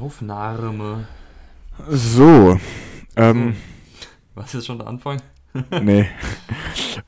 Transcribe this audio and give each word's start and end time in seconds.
Aufnahme. 0.00 1.06
So. 1.88 2.58
Ähm, 3.16 3.56
Was 4.34 4.46
ist 4.46 4.54
jetzt 4.54 4.66
schon 4.66 4.78
der 4.78 4.86
Anfang? 4.88 5.20
nee. 5.82 6.06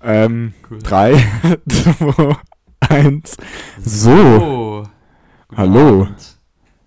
ähm, 0.03 0.55
Cool. 0.71 0.79
drei, 0.79 1.13
zwei, 1.69 2.37
eins. 2.81 3.37
So. 3.79 4.17
So. 4.17 4.87
Guten 5.49 5.61
Hallo. 5.61 6.03
Abend. 6.03 6.39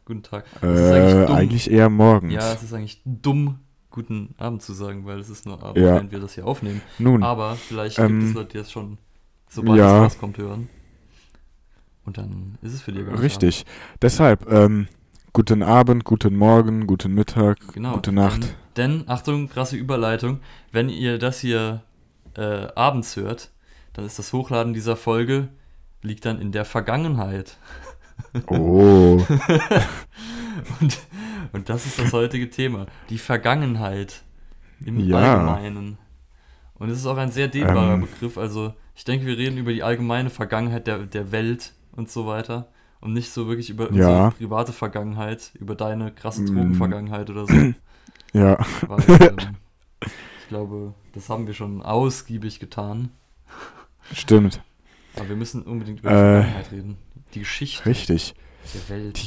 Guten 0.06 0.24
Tag. 0.24 0.46
Es 0.62 0.80
ist 0.80 0.92
eigentlich 0.92 1.14
Äh, 1.14 1.26
dumm. 1.26 1.36
eigentlich 1.36 1.72
eher 1.72 1.90
morgens. 1.90 2.34
Ja, 2.34 2.52
es 2.54 2.64
ist 2.64 2.74
eigentlich 2.74 3.02
dumm, 3.06 3.60
guten 3.92 4.34
Abend 4.38 4.62
zu 4.64 4.74
sagen, 4.74 5.06
weil 5.06 5.20
es 5.20 5.30
ist 5.30 5.46
nur 5.46 5.62
Abend, 5.64 5.78
Ja. 5.78 5.94
während 5.96 6.12
wir 6.12 6.20
das 6.20 6.34
hier 6.34 6.46
aufnehmen. 6.48 6.82
Nun, 7.00 7.24
Aber 7.24 7.56
vielleicht 7.56 8.00
Ähm, 8.00 8.20
gibt 8.20 8.30
es 8.30 8.36
Leute, 8.36 8.50
die 8.54 8.58
das 8.58 8.72
schon, 8.72 8.98
sobald 9.50 9.78
ja. 9.80 9.98
es 9.98 10.14
rauskommt, 10.14 10.38
hören. 10.40 10.70
Und 12.06 12.18
dann 12.18 12.58
ist 12.64 12.74
es 12.74 12.82
für 12.82 12.92
die 12.92 13.04
gar 13.04 13.12
nicht 13.12 13.22
richtig. 13.22 13.66
Deshalb, 14.02 14.52
ähm, 14.52 14.88
guten 15.34 15.64
Abend, 15.64 16.04
guten 16.04 16.36
Morgen, 16.36 16.88
guten 16.88 17.14
Mittag. 17.14 17.58
Genau. 17.74 17.94
gute 17.94 18.12
Nacht. 18.12 18.56
Denn, 18.78 19.00
denn, 19.00 19.10
Achtung, 19.10 19.50
krasse 19.50 19.76
Überleitung, 19.78 20.40
wenn 20.72 20.90
ihr 20.90 21.18
das 21.18 21.40
hier 21.40 21.82
äh, 22.36 22.68
abends 22.76 23.16
hört, 23.16 23.52
dann 23.94 24.06
ist 24.06 24.20
das 24.20 24.34
Hochladen 24.34 24.74
dieser 24.74 24.96
Folge 24.96 25.50
liegt 26.02 26.26
dann 26.26 26.42
in 26.42 26.52
der 26.52 26.66
Vergangenheit. 26.66 27.58
Oh, 28.48 29.22
Und, 30.80 31.00
und 31.54 31.70
das 31.70 31.86
ist 31.86 32.00
das 32.00 32.14
heutige 32.14 32.50
Thema. 32.50 32.86
Die 33.10 33.18
Vergangenheit 33.18 34.24
im 34.86 35.00
Ja. 35.00 35.18
Allgemeinen. 35.18 35.98
Und 36.76 36.90
es 36.90 37.00
ist 37.00 37.06
auch 37.06 37.18
ein 37.18 37.32
sehr 37.32 37.48
dehnbarer 37.48 37.94
Ähm. 37.94 38.02
Begriff. 38.02 38.38
Also 38.38 38.74
ich 38.96 39.04
denke, 39.04 39.26
wir 39.26 39.38
reden 39.38 39.58
über 39.58 39.72
die 39.72 39.84
allgemeine 39.84 40.30
Vergangenheit 40.30 40.88
der, 40.88 41.00
der 41.00 41.32
Welt 41.32 41.74
und 41.94 42.10
so 42.10 42.26
weiter. 42.28 42.70
Und 43.02 43.14
nicht 43.14 43.32
so 43.32 43.48
wirklich 43.48 43.70
über 43.72 43.92
Ja. 43.92 44.26
unsere 44.28 44.32
private 44.32 44.74
Vergangenheit, 44.74 45.52
über 45.60 45.76
deine 45.76 46.12
krasse 46.12 46.44
Mm. 46.44 46.48
Drogenvergangenheit 46.56 47.30
oder 47.30 47.48
so. 47.48 47.54
ja. 48.34 48.58
Weil 48.88 49.04
ähm, 49.10 49.56
ich 50.42 50.48
glaube, 50.50 50.94
das 51.14 51.28
haben 51.30 51.48
wir 51.48 51.54
schon 51.56 51.82
ausgiebig 51.82 52.60
getan. 52.60 53.10
Stimmt. 54.14 54.62
Aber 55.16 55.30
wir 55.30 55.36
müssen 55.36 55.64
unbedingt 55.64 56.00
über 56.02 56.10
die 56.10 56.16
Äh. 56.16 56.20
Vergangenheit 56.44 56.72
reden. 56.72 56.98
Die 57.34 57.40
Geschichte 57.40 57.86
Richtig. 57.86 58.36
der 58.74 58.90
Welt. 58.98 59.18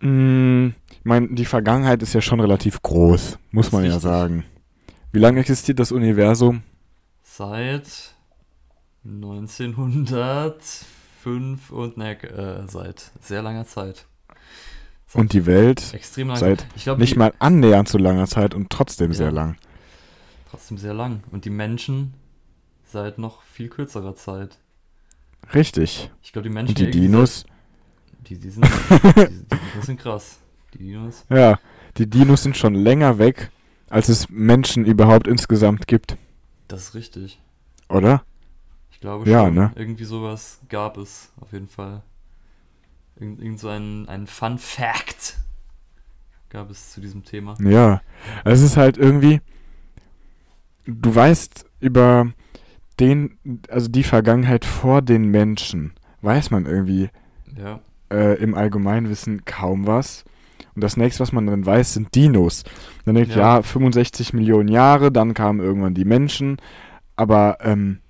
Die, 0.00 0.06
mh, 0.06 0.72
ich 0.90 1.04
meine, 1.04 1.28
die 1.28 1.44
Vergangenheit 1.44 2.02
ist 2.02 2.12
ja 2.12 2.20
schon 2.20 2.40
relativ 2.40 2.80
groß, 2.82 3.38
muss 3.50 3.72
man 3.72 3.82
ist 3.84 3.88
ja 3.88 3.94
richtig. 3.94 4.02
sagen. 4.10 4.44
Wie 5.12 5.18
lange 5.18 5.40
existiert 5.40 5.78
das 5.80 5.90
Universum? 5.92 6.62
Seit 7.22 8.14
1905 11.24 11.70
und 11.70 11.96
ne, 11.96 12.22
äh, 12.22 12.66
seit 12.68 13.10
sehr 13.20 13.42
langer 13.42 13.66
Zeit. 13.66 14.06
Seit 15.06 15.20
Und 15.20 15.32
die 15.32 15.46
Welt? 15.46 15.94
extrem 15.94 16.28
lang. 16.28 16.36
seit 16.36 16.66
ich 16.76 16.84
glaube 16.84 17.00
Nicht 17.00 17.14
die- 17.14 17.18
mal 17.18 17.32
annähernd 17.38 17.88
so 17.88 17.98
langer 17.98 18.26
Zeit 18.26 18.54
und 18.54 18.70
trotzdem 18.70 19.10
Ja. 19.12 19.16
sehr 19.16 19.32
lang. 19.32 19.56
trotzdem 20.50 20.78
sehr 20.78 20.94
lang. 20.94 21.22
Und 21.30 21.44
die 21.44 21.50
Menschen 21.50 22.14
seit 22.90 23.18
noch 23.18 23.42
viel 23.42 23.68
kürzerer 23.68 24.14
Zeit. 24.16 24.58
Richtig. 25.52 26.10
Ich 26.22 26.32
glaube, 26.32 26.48
die 26.48 26.54
Menschen 26.54 26.70
Und 26.70 26.78
die 26.78 26.90
Dinos? 26.90 27.44
Die, 28.26 28.38
die, 28.38 28.48
sind, 28.50 28.64
die, 28.64 29.26
die 29.28 29.56
Dinos 29.72 29.86
sind 29.86 30.00
krass. 30.00 30.38
Die 30.74 30.78
Dinos. 30.78 31.24
Ja, 31.28 31.58
die 31.98 32.08
Dinos 32.08 32.42
sind 32.42 32.56
schon 32.56 32.74
länger 32.74 33.18
weg, 33.18 33.50
als 33.90 34.08
es 34.08 34.28
Menschen 34.30 34.84
überhaupt 34.86 35.26
insgesamt 35.28 35.86
gibt, 35.86 36.16
Das 36.66 36.82
ist 36.88 36.94
richtig. 36.94 37.38
oder? 37.90 38.22
Ich 38.98 39.02
glaube 39.02 39.30
Ja, 39.30 39.44
schon. 39.44 39.54
ne? 39.54 39.70
Irgendwie 39.76 40.02
sowas 40.02 40.58
gab 40.68 40.96
es 40.98 41.30
auf 41.40 41.52
jeden 41.52 41.68
Fall. 41.68 42.02
Irgend, 43.14 43.40
irgend 43.40 43.60
so 43.60 43.68
ein, 43.68 44.08
ein 44.08 44.26
Fun 44.26 44.58
Fact 44.58 45.38
gab 46.50 46.68
es 46.68 46.90
zu 46.94 47.00
diesem 47.00 47.22
Thema. 47.24 47.54
Ja. 47.60 48.00
Es 48.44 48.60
ist 48.60 48.76
halt 48.76 48.98
irgendwie, 48.98 49.40
du 50.84 51.14
weißt 51.14 51.64
über 51.78 52.32
den, 52.98 53.38
also 53.68 53.86
die 53.86 54.02
Vergangenheit 54.02 54.64
vor 54.64 55.00
den 55.00 55.26
Menschen, 55.30 55.92
weiß 56.22 56.50
man 56.50 56.66
irgendwie 56.66 57.10
Ja. 57.56 57.78
äh, 58.10 58.34
im 58.42 58.56
Allgemeinwissen 58.56 59.44
kaum 59.44 59.86
was. 59.86 60.24
Und 60.74 60.82
das 60.82 60.96
nächste, 60.96 61.20
was 61.20 61.30
man 61.30 61.46
dann 61.46 61.64
weiß, 61.64 61.94
sind 61.94 62.12
Dinos. 62.16 62.64
Dann 63.04 63.14
denkt, 63.14 63.30
Ja. 63.36 63.58
ja. 63.58 63.62
65 63.62 64.32
Millionen 64.32 64.68
Jahre, 64.68 65.12
dann 65.12 65.34
kamen 65.34 65.60
irgendwann 65.60 65.94
die 65.94 66.04
Menschen. 66.04 66.56
Aber, 67.14 67.58
ähm, 67.60 68.00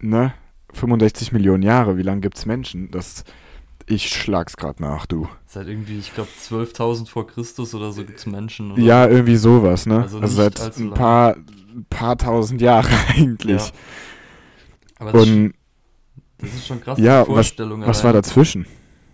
ne, 0.00 0.32
65 0.72 1.32
Millionen 1.32 1.62
Jahre, 1.62 1.96
wie 1.96 2.02
lange 2.02 2.20
gibt's 2.20 2.46
Menschen? 2.46 2.90
Das, 2.90 3.24
ich 3.86 4.08
schlag's 4.08 4.56
grad 4.56 4.78
nach, 4.80 5.06
du. 5.06 5.28
Seit 5.46 5.66
irgendwie, 5.66 5.98
ich 5.98 6.14
glaube, 6.14 6.28
12.000 6.40 7.08
vor 7.08 7.26
Christus 7.26 7.74
oder 7.74 7.92
so 7.92 8.04
gibt 8.04 8.18
es 8.18 8.26
Menschen. 8.26 8.72
Oder? 8.72 8.82
Ja, 8.82 9.06
irgendwie 9.08 9.36
sowas, 9.36 9.86
ne? 9.86 10.02
Also 10.02 10.20
Also, 10.20 10.36
seit 10.42 10.78
ein 10.78 10.90
paar, 10.94 11.36
paar 11.88 12.16
tausend 12.16 12.60
Jahre 12.60 12.88
eigentlich. 13.08 13.60
Ja. 13.62 13.72
Aber 14.98 15.12
das, 15.12 15.22
Und 15.26 15.54
das 16.38 16.54
ist 16.54 16.66
schon 16.66 16.80
krass, 16.80 16.98
ja, 16.98 17.22
die 17.24 17.28
was- 17.30 17.34
Vorstellung. 17.34 17.80
was 17.80 17.98
allein, 18.00 18.04
war 18.04 18.12
dazwischen? 18.22 18.66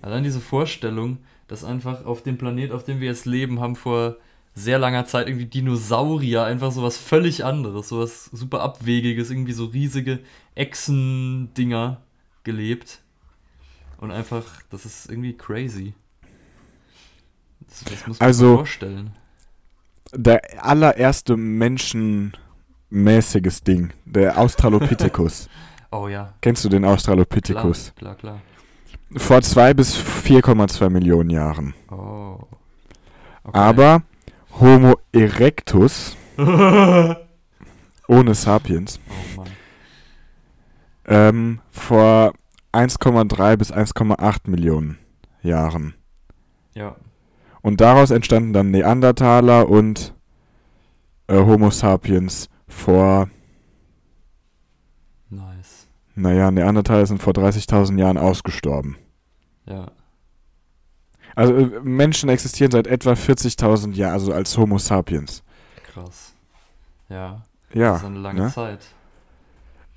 Allein 0.03 0.25
diese 0.25 0.41
Vorstellung, 0.41 1.19
dass 1.49 1.65
einfach 1.65 2.05
auf 2.05 2.23
dem 2.23 2.37
Planet, 2.39 2.73
auf 2.73 2.85
dem 2.85 3.01
wir 3.01 3.09
jetzt 3.09 3.25
leben, 3.25 3.61
haben 3.61 3.77
vor 3.77 4.17
sehr 4.59 4.79
langer 4.79 5.05
Zeit 5.05 5.29
irgendwie 5.29 5.45
Dinosaurier 5.47 6.45
einfach 6.45 6.73
sowas 6.73 6.97
völlig 6.97 7.45
anderes, 7.45 7.91
sowas 7.91 8.31
super 8.33 8.63
abwegiges, 8.63 9.31
irgendwie 9.31 9.53
so 9.53 9.67
riesige 9.67 10.21
Echsen-Dinger 10.55 12.01
gelebt. 12.43 13.03
Und 13.99 14.11
einfach, 14.11 14.45
das 14.71 14.87
ist 14.87 15.11
irgendwie 15.11 15.35
crazy. 15.37 15.93
Das, 17.69 17.85
das 17.85 18.07
muss 18.07 18.19
man 18.19 18.27
Also- 18.27 18.49
sich 18.49 18.57
vorstellen. 18.57 19.11
Der 20.15 20.41
allererste 20.65 21.37
menschenmäßiges 21.37 23.63
Ding, 23.65 23.93
der 24.05 24.39
Australopithecus. 24.39 25.49
Oh 25.93 26.09
ja, 26.09 26.35
Kennst 26.41 26.65
du 26.65 26.69
den 26.69 26.83
klar, 26.83 26.95
Australopithecus? 26.95 27.93
klar, 27.95 28.17
klar. 28.17 28.41
Vor 29.17 29.41
2 29.41 29.73
bis 29.73 29.95
4,2 29.97 30.91
Millionen 30.91 31.31
Jahren. 31.31 31.75
Oh. 31.91 32.41
Okay. 33.45 33.57
Aber 33.59 34.03
Homo 34.61 34.95
erectus, 35.13 36.17
ohne 38.09 38.35
Sapiens, 38.35 39.01
Oh 39.09 39.37
Mann. 39.41 39.49
ähm, 41.07 41.61
vor 41.71 42.33
1,3 42.73 43.57
bis 43.57 43.73
1,8 43.73 44.51
Millionen 44.51 44.99
Jahren. 45.43 45.95
Ja, 46.75 46.97
Und 47.63 47.81
daraus 47.81 48.11
entstanden 48.11 48.53
dann 48.53 48.71
Neandertaler 48.71 49.69
und 49.69 50.15
äh, 51.27 51.37
Homo 51.39 51.71
sapiens 51.71 52.49
vor, 52.69 53.29
nice. 55.31 55.89
naja, 56.15 56.51
Neandertaler 56.51 57.07
sind 57.07 57.23
vor 57.23 57.33
30.000 57.33 57.99
Jahren 57.99 58.19
ausgestorben. 58.19 58.97
Ja, 59.65 59.91
Also 61.37 61.55
äh, 61.55 61.81
Menschen 61.85 62.29
existieren 62.29 62.73
seit 62.73 62.89
etwa 62.89 63.13
40.000 63.13 63.95
Jahren, 63.95 64.15
also 64.15 64.33
als 64.33 64.57
Homo 64.59 64.79
sapiens. 64.79 65.45
krass. 65.93 66.35
Ja, 67.09 67.43
Ja, 67.73 67.93
das 67.93 68.01
ist 68.01 68.07
eine 68.07 68.19
lange 68.19 68.41
ne? 68.43 68.51
Zeit. 68.53 68.81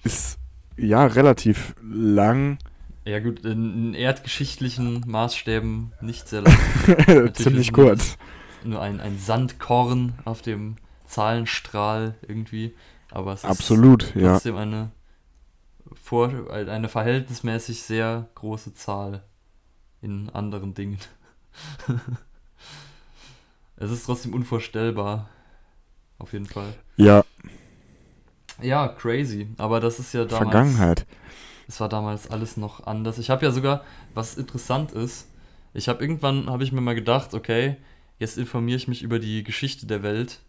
ist 0.04 0.38
ja 0.78 1.06
relativ 1.06 1.76
lang, 1.82 2.60
Ja 3.06 3.20
gut, 3.20 3.44
in, 3.46 3.96
erdgeschichtlichen 3.96 5.04
Maßstäben 5.08 5.94
nicht 6.02 6.28
sehr 6.28 6.42
lang. 6.42 6.58
Ziemlich 7.34 7.74
kurz. 7.74 8.18
Nur 8.64 8.82
ein, 8.82 9.00
ein 9.00 9.18
Sandkorn 9.18 10.20
auf 10.26 10.42
dem 10.42 10.76
Zahlenstrahl 11.08 12.16
irgendwie. 12.28 12.76
Aber 13.12 13.34
es 13.34 13.44
ist 13.44 13.50
Absolut, 13.50 14.14
ja. 14.16 14.34
trotzdem 14.34 14.58
eine, 14.58 14.92
vor, 15.96 16.32
eine 16.52 16.90
verhältnismäßig 16.90 17.82
sehr 17.84 18.28
große 18.36 18.74
Zahl 18.74 19.24
in 20.02 20.30
anderen 20.30 20.74
Dingen. 20.76 21.00
es 23.78 23.92
ist 23.92 24.06
trotzdem 24.06 24.34
unvorstellbar. 24.34 25.30
Auf 26.18 26.34
jeden 26.34 26.46
Fall. 26.48 26.74
Ja, 26.98 27.24
Ja, 28.62 28.90
crazy. 28.90 29.48
Aber 29.58 29.80
das 29.80 30.00
ist 30.00 30.14
ja 30.14 30.26
damals. 30.26 30.50
Vergangenheit. 30.52 31.06
Es 31.68 31.80
war 31.80 31.88
damals 31.88 32.30
alles 32.30 32.58
noch 32.58 32.86
anders. 32.88 33.18
Ich 33.20 33.30
habe 33.30 33.46
ja 33.46 33.52
sogar, 33.52 33.84
was 34.14 34.38
interessant 34.38 34.92
ist, 34.92 35.28
ich 35.74 35.88
habe 35.88 36.02
irgendwann, 36.02 36.50
habe 36.50 36.64
ich 36.64 36.72
mir 36.72 36.82
mal 36.82 36.96
gedacht, 36.96 37.34
okay, 37.36 37.78
jetzt 38.18 38.38
informiere 38.38 38.76
ich 38.78 38.88
mich 38.88 39.04
über 39.04 39.20
die 39.20 39.44
Geschichte 39.44 39.86
der 39.86 40.02
Welt. 40.04 40.40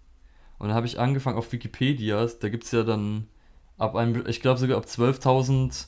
Und 0.59 0.69
dann 0.69 0.77
habe 0.77 0.87
ich 0.87 0.99
angefangen 0.99 1.37
auf 1.39 1.53
Wikipedia, 1.53 2.27
da 2.41 2.49
gibt 2.49 2.65
es 2.65 2.73
ja 2.73 2.83
dann 2.83 3.29
ab 3.79 3.95
einem, 3.97 4.25
ich 4.27 4.41
glaube 4.41 4.59
sogar 4.59 4.79
ab 4.79 4.87
12.000, 4.87 5.87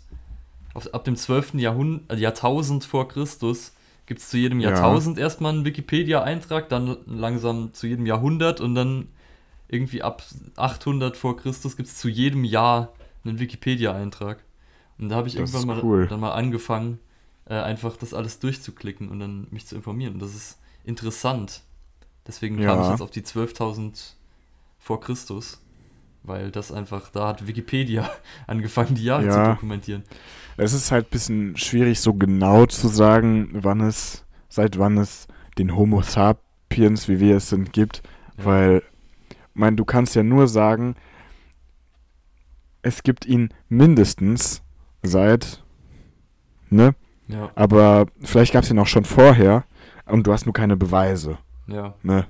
auf- 0.74 0.92
ab 0.94 1.04
dem 1.04 1.16
12. 1.16 1.58
Jahrhundert, 1.58 2.12
äh, 2.12 2.20
Jahrtausend 2.20 2.84
vor 2.84 3.08
Christus 3.08 3.72
gibt 4.06 4.20
es 4.20 4.28
zu 4.28 4.36
jedem 4.38 4.60
Ja. 4.60 4.70
Jahrtausend 4.70 5.18
erstmal 5.18 5.52
einen 5.52 5.64
Wikipedia-Eintrag, 5.64 6.68
dann 6.68 6.96
langsam 7.06 7.72
zu 7.72 7.86
jedem 7.86 8.06
Jahrhundert 8.06 8.60
und 8.60 8.74
dann 8.74 9.08
irgendwie 9.68 10.02
ab 10.02 10.22
800 10.56 11.16
vor 11.16 11.36
Christus 11.36 11.76
gibt 11.76 11.88
es 11.88 11.96
zu 11.96 12.08
jedem 12.08 12.44
Jahr 12.44 12.92
einen 13.24 13.38
Wikipedia-Eintrag. 13.38 14.42
Und 14.98 15.08
da 15.08 15.16
habe 15.16 15.28
ich 15.28 15.34
Das 15.36 15.52
irgendwann 15.52 15.76
mal, 15.76 15.84
cool. 15.84 16.06
dann 16.08 16.20
mal 16.20 16.32
angefangen, 16.32 16.98
äh, 17.46 17.54
einfach 17.54 17.96
das 17.96 18.12
alles 18.14 18.38
durchzuklicken 18.38 19.08
und 19.08 19.20
dann 19.20 19.46
mich 19.50 19.66
zu 19.66 19.74
informieren. 19.76 20.14
Und 20.14 20.22
das 20.22 20.34
ist 20.34 20.58
interessant. 20.84 21.62
Deswegen 22.26 22.58
Ja. 22.58 22.66
kam 22.74 22.82
ich 22.84 22.90
jetzt 22.90 23.00
auf 23.02 23.10
die 23.10 23.22
12.000 23.22 24.16
vor 24.78 25.00
Christus, 25.00 25.60
weil 26.24 26.50
das 26.50 26.72
einfach, 26.72 27.10
da 27.10 27.28
hat 27.28 27.46
Wikipedia 27.46 28.08
angefangen, 28.46 28.94
die 28.94 29.04
Jahre 29.04 29.22
zu 29.22 29.28
Ja. 29.28 29.54
dokumentieren. 29.54 30.02
Es 30.56 30.72
ist 30.74 30.92
halt 30.92 31.06
ein 31.06 31.10
bisschen 31.10 31.56
schwierig, 31.56 32.00
so 32.00 32.14
genau 32.14 32.66
zu 32.66 32.88
sagen, 32.88 33.48
wann 33.52 33.80
es, 33.80 34.24
seit 34.48 34.78
wann 34.78 34.98
es 34.98 35.26
den 35.58 35.74
Homo 35.76 36.02
sapiens, 36.02 37.08
wie 37.08 37.20
wir 37.20 37.36
es 37.36 37.48
sind, 37.48 37.72
gibt. 37.72 38.02
Ja. 38.38 38.44
Weil, 38.44 38.82
ich 39.30 39.36
mein, 39.54 39.76
du 39.76 39.84
kannst 39.84 40.14
ja 40.14 40.22
nur 40.22 40.48
sagen, 40.48 40.94
es 42.82 43.02
gibt 43.02 43.26
ihn 43.26 43.50
mindestens 43.68 44.62
seit, 45.02 45.62
ne? 46.70 46.94
Ja, 47.28 47.50
Aber 47.54 48.06
vielleicht 48.22 48.52
gab 48.52 48.64
es 48.64 48.70
ihn 48.70 48.78
auch 48.78 48.86
schon 48.86 49.04
vorher 49.04 49.64
und 50.06 50.26
du 50.26 50.32
hast 50.32 50.44
nur 50.44 50.52
keine 50.52 50.76
Beweise, 50.76 51.38
ja. 51.66 51.94
ne? 52.02 52.26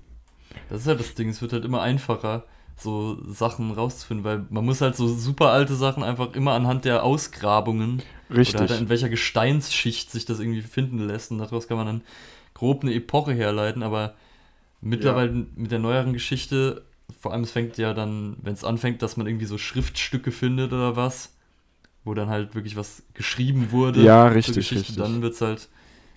Das 0.69 0.83
ist 0.83 0.87
halt 0.87 1.01
das 1.01 1.15
Ding, 1.15 1.29
es 1.31 1.41
wird 1.43 1.53
halt 1.55 1.65
immer 1.65 1.81
einfacher, 1.83 2.45
so 2.77 3.19
Sachen 3.31 3.73
rauszufinden, 3.73 4.25
weil 4.25 4.47
man 4.51 4.65
muss 4.65 4.81
halt 4.81 4.97
so 4.97 5.09
super 5.09 5.51
alte 5.51 5.75
Sachen 5.75 6.03
einfach 6.03 6.35
immer 6.35 6.53
anhand 6.55 6.85
der 6.85 7.05
Ausgrabungen 7.05 8.05
oder 8.45 8.61
Richtig. 8.61 8.71
halt 8.71 8.81
in 8.81 8.89
welcher 8.89 9.09
Gesteinsschicht 9.09 10.11
sich 10.11 10.25
das 10.25 10.41
irgendwie 10.41 10.63
finden 10.63 10.99
lässt 11.07 11.31
und 11.31 11.39
daraus 11.39 11.69
kann 11.69 11.77
man 11.77 11.87
dann 11.87 12.03
grob 12.55 12.83
eine 12.83 12.95
Epoche 12.95 13.33
herleiten, 13.35 13.83
aber 13.83 14.15
mittlerweile 14.81 15.47
mit 15.57 15.71
der 15.73 15.79
neueren 15.79 16.13
Geschichte, 16.13 16.85
vor 17.21 17.33
allem 17.33 17.45
es 17.45 17.53
fängt 17.53 17.79
ja 17.79 17.95
dann, 17.95 18.37
wenn 18.43 18.55
es 18.55 18.65
anfängt, 18.65 19.03
dass 19.03 19.17
man 19.17 19.27
irgendwie 19.27 19.47
so 19.47 19.59
Schriftstücke 19.59 20.33
findet 20.33 20.73
oder 20.73 20.97
was, 20.97 21.35
wo 22.05 22.15
dann 22.15 22.29
halt 22.29 22.55
wirklich 22.55 22.77
was 22.77 23.03
geschrieben 23.15 23.71
wurde 23.71 24.07
Ja, 24.07 24.29
richtig, 24.29 24.75
Geschichte, 24.75 24.75
richtig. 24.75 24.95
dann 24.95 25.23
wird 25.23 25.35
es 25.35 25.41
halt 25.41 25.69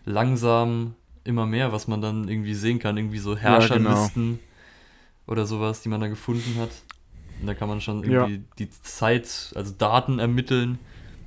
langsam 0.05 0.95
immer 1.23 1.45
mehr, 1.45 1.71
was 1.71 1.87
man 1.87 2.01
dann 2.01 2.27
irgendwie 2.27 2.53
sehen 2.55 2.79
kann, 2.79 2.97
irgendwie 2.97 3.19
so 3.19 3.37
Ja, 3.43 3.67
Herrscherlisten 3.67 4.39
oder 5.27 5.45
sowas, 5.45 5.81
die 5.81 5.89
man 5.89 6.01
da 6.01 6.07
gefunden 6.07 6.59
hat. 6.59 6.69
Und 7.41 7.47
da 7.47 7.53
kann 7.53 7.67
man 7.67 7.81
schon 7.81 8.03
Ja. 8.03 8.27
irgendwie 8.27 8.43
die 8.59 8.69
Zeit, 8.69 9.51
also 9.55 9.73
Daten 9.77 10.19
ermitteln. 10.19 10.79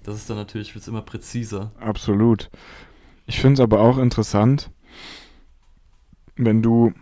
Das 0.04 0.16
ist 0.16 0.30
dann 0.30 0.36
natürlich 0.36 0.74
wird's 0.74 0.88
immer 0.88 1.02
präziser. 1.02 1.72
Absolut. 1.80 2.50
Ich 3.26 3.40
finde 3.40 3.54
es 3.54 3.60
aber 3.60 3.80
auch 3.80 3.98
interessant, 3.98 4.70
wenn 6.36 6.62
du 6.62 6.94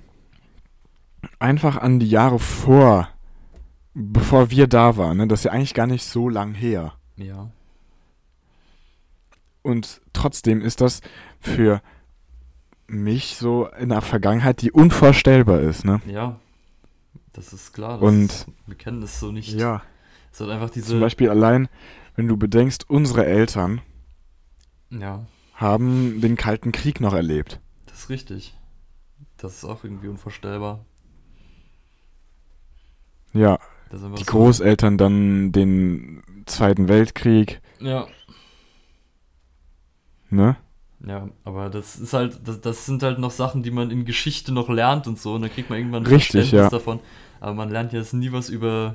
einfach 1.39 1.77
an 1.77 2.01
die 2.01 2.09
Jahre 2.09 2.39
vor, 2.39 3.09
bevor 3.95 4.51
wir 4.51 4.67
da 4.67 4.97
waren, 4.97 5.19
ne, 5.19 5.29
das 5.29 5.41
ist 5.41 5.45
ja 5.45 5.53
eigentlich 5.53 5.75
gar 5.75 5.87
nicht 5.87 6.05
so 6.05 6.29
lang 6.29 6.55
her. 6.55 6.95
Ja. 7.17 7.51
Und 9.63 10.01
trotzdem 10.13 10.61
ist 10.63 10.81
das 10.81 11.01
für 11.41 11.81
mich 12.89 13.37
so 13.37 13.69
in 13.79 13.89
der 13.89 14.01
Vergangenheit, 14.01 14.63
die 14.63 14.71
unvorstellbar 14.73 15.61
ist, 15.61 15.85
ne? 15.85 16.01
Ja. 16.07 16.39
Das 17.37 17.53
ist 17.53 17.73
klar. 17.73 18.01
Das 18.01 18.03
Und- 18.09 18.25
ist, 18.33 18.47
wir 18.67 18.75
kennen 18.77 19.01
das 19.01 19.21
so 19.21 19.31
nicht. 19.31 19.53
Ja. 19.53 19.83
Es 20.33 20.41
hat 20.41 20.49
einfach 20.49 20.71
diese. 20.71 20.89
Zum 20.89 21.01
Beispiel 21.01 21.31
allein, 21.31 21.69
wenn 22.17 22.27
du 22.29 22.37
bedenkst, 22.37 22.89
unsere 22.91 23.25
Eltern 23.27 23.81
Ja, 24.91 25.27
haben 25.55 26.21
den 26.21 26.37
Kalten 26.37 26.73
Krieg 26.73 27.01
noch 27.01 27.13
erlebt. 27.15 27.61
das 27.87 28.01
ist 28.01 28.09
richtig. 28.11 28.55
Das 29.37 29.55
ist 29.59 29.65
auch 29.65 29.85
irgendwie 29.85 30.09
unvorstellbar. 30.09 30.85
Ja, 33.33 33.59
die 33.93 33.97
so- 33.99 34.11
Großeltern 34.25 34.97
dann 34.99 35.53
den 35.53 36.23
Zweiten 36.47 36.89
Weltkrieg, 36.89 37.61
Ja, 37.81 38.07
ne? 40.31 40.57
Ja, 41.05 41.29
aber 41.45 41.69
das 41.71 41.97
ist 41.97 42.13
halt, 42.13 42.41
das, 42.45 42.61
das 42.61 42.87
sind 42.87 43.03
halt 43.03 43.19
noch 43.19 43.31
Sachen, 43.31 43.63
die 43.63 43.71
man 43.71 43.91
in 43.91 44.05
Geschichte 44.05 44.53
noch 44.53 44.69
lernt 44.69 45.07
und 45.07 45.19
so. 45.19 45.35
Und 45.35 45.43
dann 45.43 45.51
kriegt 45.51 45.69
man 45.71 45.79
irgendwann 45.79 46.05
ein 46.05 46.07
Richtig, 46.07 46.33
Verständnis 46.33 46.53
ja. 46.65 46.69
davon. 46.71 47.01
Aber 47.41 47.55
man 47.55 47.71
lernt 47.71 47.93
jetzt 47.93 48.15
nie 48.15 48.33
was 48.33 48.49
über 48.49 48.95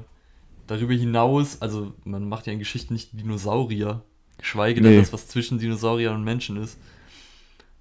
darüber 0.68 0.94
hinaus. 0.94 1.62
Also 1.62 1.94
man 2.03 2.27
macht 2.27 2.48
ja 2.48 2.53
in 2.53 2.59
Geschichten 2.59 2.94
nicht 2.94 3.09
Dinosaurier. 3.19 4.01
Geschweige 4.38 4.81
denn 4.81 4.94
Nee. 4.94 5.00
das, 5.00 5.13
was 5.13 5.27
zwischen 5.27 5.59
Dinosauriern 5.59 6.15
und 6.15 6.24
Menschen 6.24 6.57
ist. 6.57 6.77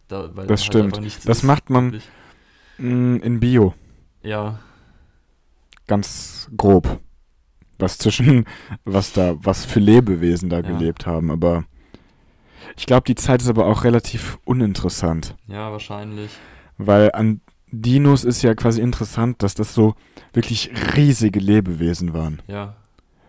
Da, 0.09 0.29
weil 0.37 0.47
Das 0.47 0.61
halt 0.61 0.67
stimmt. 0.95 1.27
Das 1.29 1.43
macht 1.43 1.71
man- 1.71 1.87
wirklich. 1.93 2.09
Mm, 2.79 3.17
In 3.23 3.41
Bio, 3.41 3.75
Ja, 4.23 4.59
ganz 5.87 6.51
grob. 6.57 7.01
Was 7.79 7.97
zwischen, 7.99 8.45
was 8.85 9.13
da, 9.13 9.35
was 9.43 9.65
für 9.65 9.81
Lebewesen 9.81 10.51
da 10.51 10.57
Ja. 10.57 10.63
gelebt 10.63 11.07
haben. 11.07 11.31
Aber 11.31 11.65
ich 12.77 12.87
glaube, 12.87 13.05
die 13.07 13.15
Zeit 13.15 13.43
ist 13.43 13.49
aber 13.49 13.67
auch 13.67 13.85
relativ 13.85 14.39
uninteressant. 14.45 15.37
ja, 15.49 15.71
wahrscheinlich. 15.73 16.31
Weil 16.79 17.11
an 17.13 17.41
Dinos 17.73 18.25
ist 18.25 18.43
ja 18.43 18.55
quasi 18.55 18.81
interessant, 18.81 19.43
dass 19.43 19.55
das 19.55 19.75
so 19.75 19.95
wirklich 20.33 20.71
riesige 20.97 21.39
Lebewesen 21.41 22.13
waren. 22.15 22.41
Ja, 22.49 22.75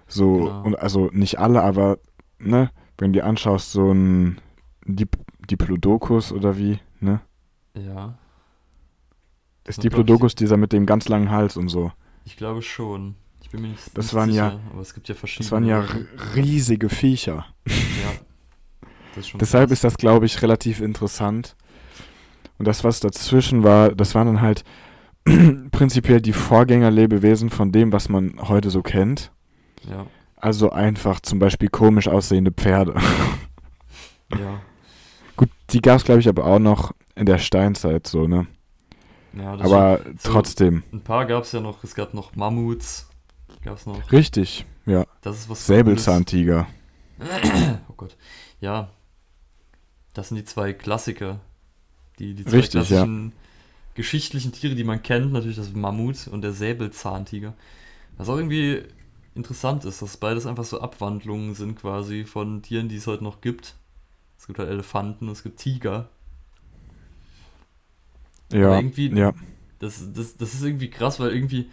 So, 0.07 0.37
Genau. 0.45 0.63
und 0.63 0.75
also 0.79 1.09
nicht 1.13 1.39
alle, 1.39 1.61
aber, 1.63 1.97
ne, 2.39 2.69
wenn 2.97 3.13
du 3.13 3.19
dir 3.19 3.25
anschaust, 3.25 3.71
so 3.71 3.91
ein 3.91 4.39
Dip 4.85 5.15
Diplodocus 5.49 6.31
oder 6.31 6.57
wie, 6.57 6.79
ne? 6.99 7.21
ja. 7.75 8.17
Ist 9.65 9.79
glaub 9.79 9.91
Diplodocus 9.91 10.33
dieser 10.35 10.57
mit 10.57 10.73
dem 10.73 10.85
ganz 10.85 11.07
langen 11.07 11.29
Hals 11.29 11.55
und 11.55 11.69
so. 11.69 11.91
Ich 12.25 12.35
glaube 12.35 12.61
schon. 12.61 13.15
Ich 13.41 13.49
bin 13.51 13.61
mir 13.61 13.67
nicht, 13.69 13.95
Das 13.95 14.05
nicht 14.05 14.13
waren 14.15 14.29
sicher, 14.31 14.51
ja- 14.53 14.59
aber 14.71 14.81
es 14.81 14.93
gibt 14.93 15.07
ja 15.09 15.15
verschiedene. 15.15 15.45
Das 15.45 15.51
waren 15.51 15.65
ja 15.65 15.85
riesige 16.35 16.89
Viecher. 16.89 17.45
Ja. 17.67 17.73
Ist 19.15 19.33
Deshalb 19.39 19.69
krass. 19.69 19.77
ist 19.79 19.83
das, 19.83 19.97
glaube 19.97 20.25
ich, 20.25 20.41
relativ 20.41 20.79
interessant. 20.81 21.55
Und 22.57 22.67
das, 22.67 22.83
was 22.83 22.99
dazwischen 22.99 23.63
war, 23.63 23.89
das 23.93 24.15
waren 24.15 24.27
dann 24.27 24.41
halt 24.41 24.63
prinzipiell 25.71 26.21
die 26.21 26.33
Vorgängerlebewesen 26.33 27.49
von 27.49 27.71
dem, 27.71 27.91
was 27.91 28.09
man 28.09 28.35
heute 28.47 28.69
so 28.69 28.81
kennt. 28.81 29.31
Ja, 29.89 30.05
Also 30.37 30.71
einfach 30.71 31.19
zum 31.21 31.39
Beispiel 31.39 31.69
komisch 31.69 32.07
aussehende 32.07 32.51
Pferde. 32.51 32.95
ja. 34.31 34.61
Gut, 35.35 35.49
die 35.71 35.81
gab 35.81 35.97
es, 35.97 36.03
glaube 36.03 36.19
ich, 36.19 36.29
aber 36.29 36.45
auch 36.45 36.59
noch 36.59 36.91
in 37.15 37.25
der 37.25 37.37
Steinzeit 37.39 38.07
so, 38.07 38.27
ne? 38.27 38.47
ja 39.33 39.55
das 39.57 39.65
Aber 39.71 39.99
stimmt. 40.01 40.21
So- 40.21 40.31
trotzdem. 40.31 40.83
Ein 40.93 41.01
paar 41.01 41.25
gab 41.25 41.43
es 41.43 41.51
ja 41.51 41.59
noch. 41.61 41.83
Es 41.83 41.95
gab 41.95 42.13
noch 42.13 42.35
Mammuts. 42.35 43.09
Gab 43.63 43.77
es 43.77 43.85
noch. 43.85 44.11
Richtig, 44.11 44.65
ja. 44.85 45.05
Das 45.21 45.37
ist 45.37 45.49
was 45.49 45.65
Säbelzahntiger. 45.67 46.67
Cooles. 47.17 47.41
Oh 47.89 47.93
Gott. 47.97 48.17
Ja. 48.59 48.89
Das 50.13 50.29
sind 50.29 50.37
die 50.37 50.45
zwei 50.45 50.73
Klassiker. 50.73 51.39
Die, 52.19 52.33
die 52.33 52.43
zwei 52.45 52.57
Richtig, 52.57 52.73
ja. 52.89 52.97
klassischen 52.97 53.33
geschichtlichen 53.95 54.51
Tiere, 54.51 54.75
die 54.75 54.83
man 54.83 55.01
kennt. 55.01 55.31
Natürlich 55.33 55.57
das 55.57 55.73
Mammut 55.73 56.27
und 56.27 56.41
der 56.41 56.53
Säbelzahntiger. 56.53 57.53
Was 58.17 58.29
auch 58.29 58.37
irgendwie 58.37 58.83
interessant 59.35 59.85
ist, 59.85 60.01
dass 60.01 60.17
beides 60.17 60.45
einfach 60.45 60.65
so 60.65 60.81
Abwandlungen 60.81 61.55
sind 61.55 61.75
quasi 61.79 62.25
von 62.25 62.61
Tieren, 62.61 62.89
die 62.89 62.97
es 62.97 63.07
heute 63.07 63.23
noch 63.23 63.41
gibt. 63.41 63.75
Es 64.37 64.47
gibt 64.47 64.59
halt 64.59 64.69
Elefanten, 64.69 65.29
es 65.29 65.43
gibt 65.43 65.59
Tiger. 65.59 66.09
Ja, 68.51 68.67
Aber 68.67 68.77
irgendwie- 68.77 69.09
ja. 69.17 69.33
Das, 69.79 70.11
das, 70.13 70.37
das 70.37 70.53
ist 70.53 70.63
irgendwie 70.63 70.89
krass, 70.89 71.19
weil 71.19 71.31
irgendwie 71.33 71.69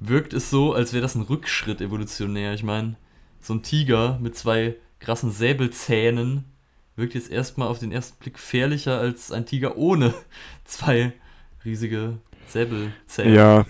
wirkt 0.00 0.32
es 0.32 0.48
so, 0.50 0.72
als 0.72 0.92
wäre 0.92 1.02
das 1.02 1.14
ein 1.14 1.22
Rückschritt 1.22 1.80
evolutionär. 1.80 2.54
Ich 2.54 2.62
meine, 2.62 2.96
so 3.40 3.54
ein 3.54 3.62
Tiger 3.62 4.18
mit 4.20 4.36
zwei 4.36 4.76
krassen 5.00 5.30
Säbelzähnen 5.32 6.44
wirkt 6.96 7.14
jetzt 7.14 7.30
erstmal 7.30 7.68
auf 7.68 7.78
den 7.78 7.92
ersten 7.92 8.18
Blick 8.18 8.34
gefährlicher 8.34 8.98
als 8.98 9.32
ein 9.32 9.46
Tiger 9.46 9.76
ohne 9.76 10.14
zwei 10.64 11.12
riesige 11.64 12.18
Säbelzähne. 12.48 13.34
Ja. 13.34 13.66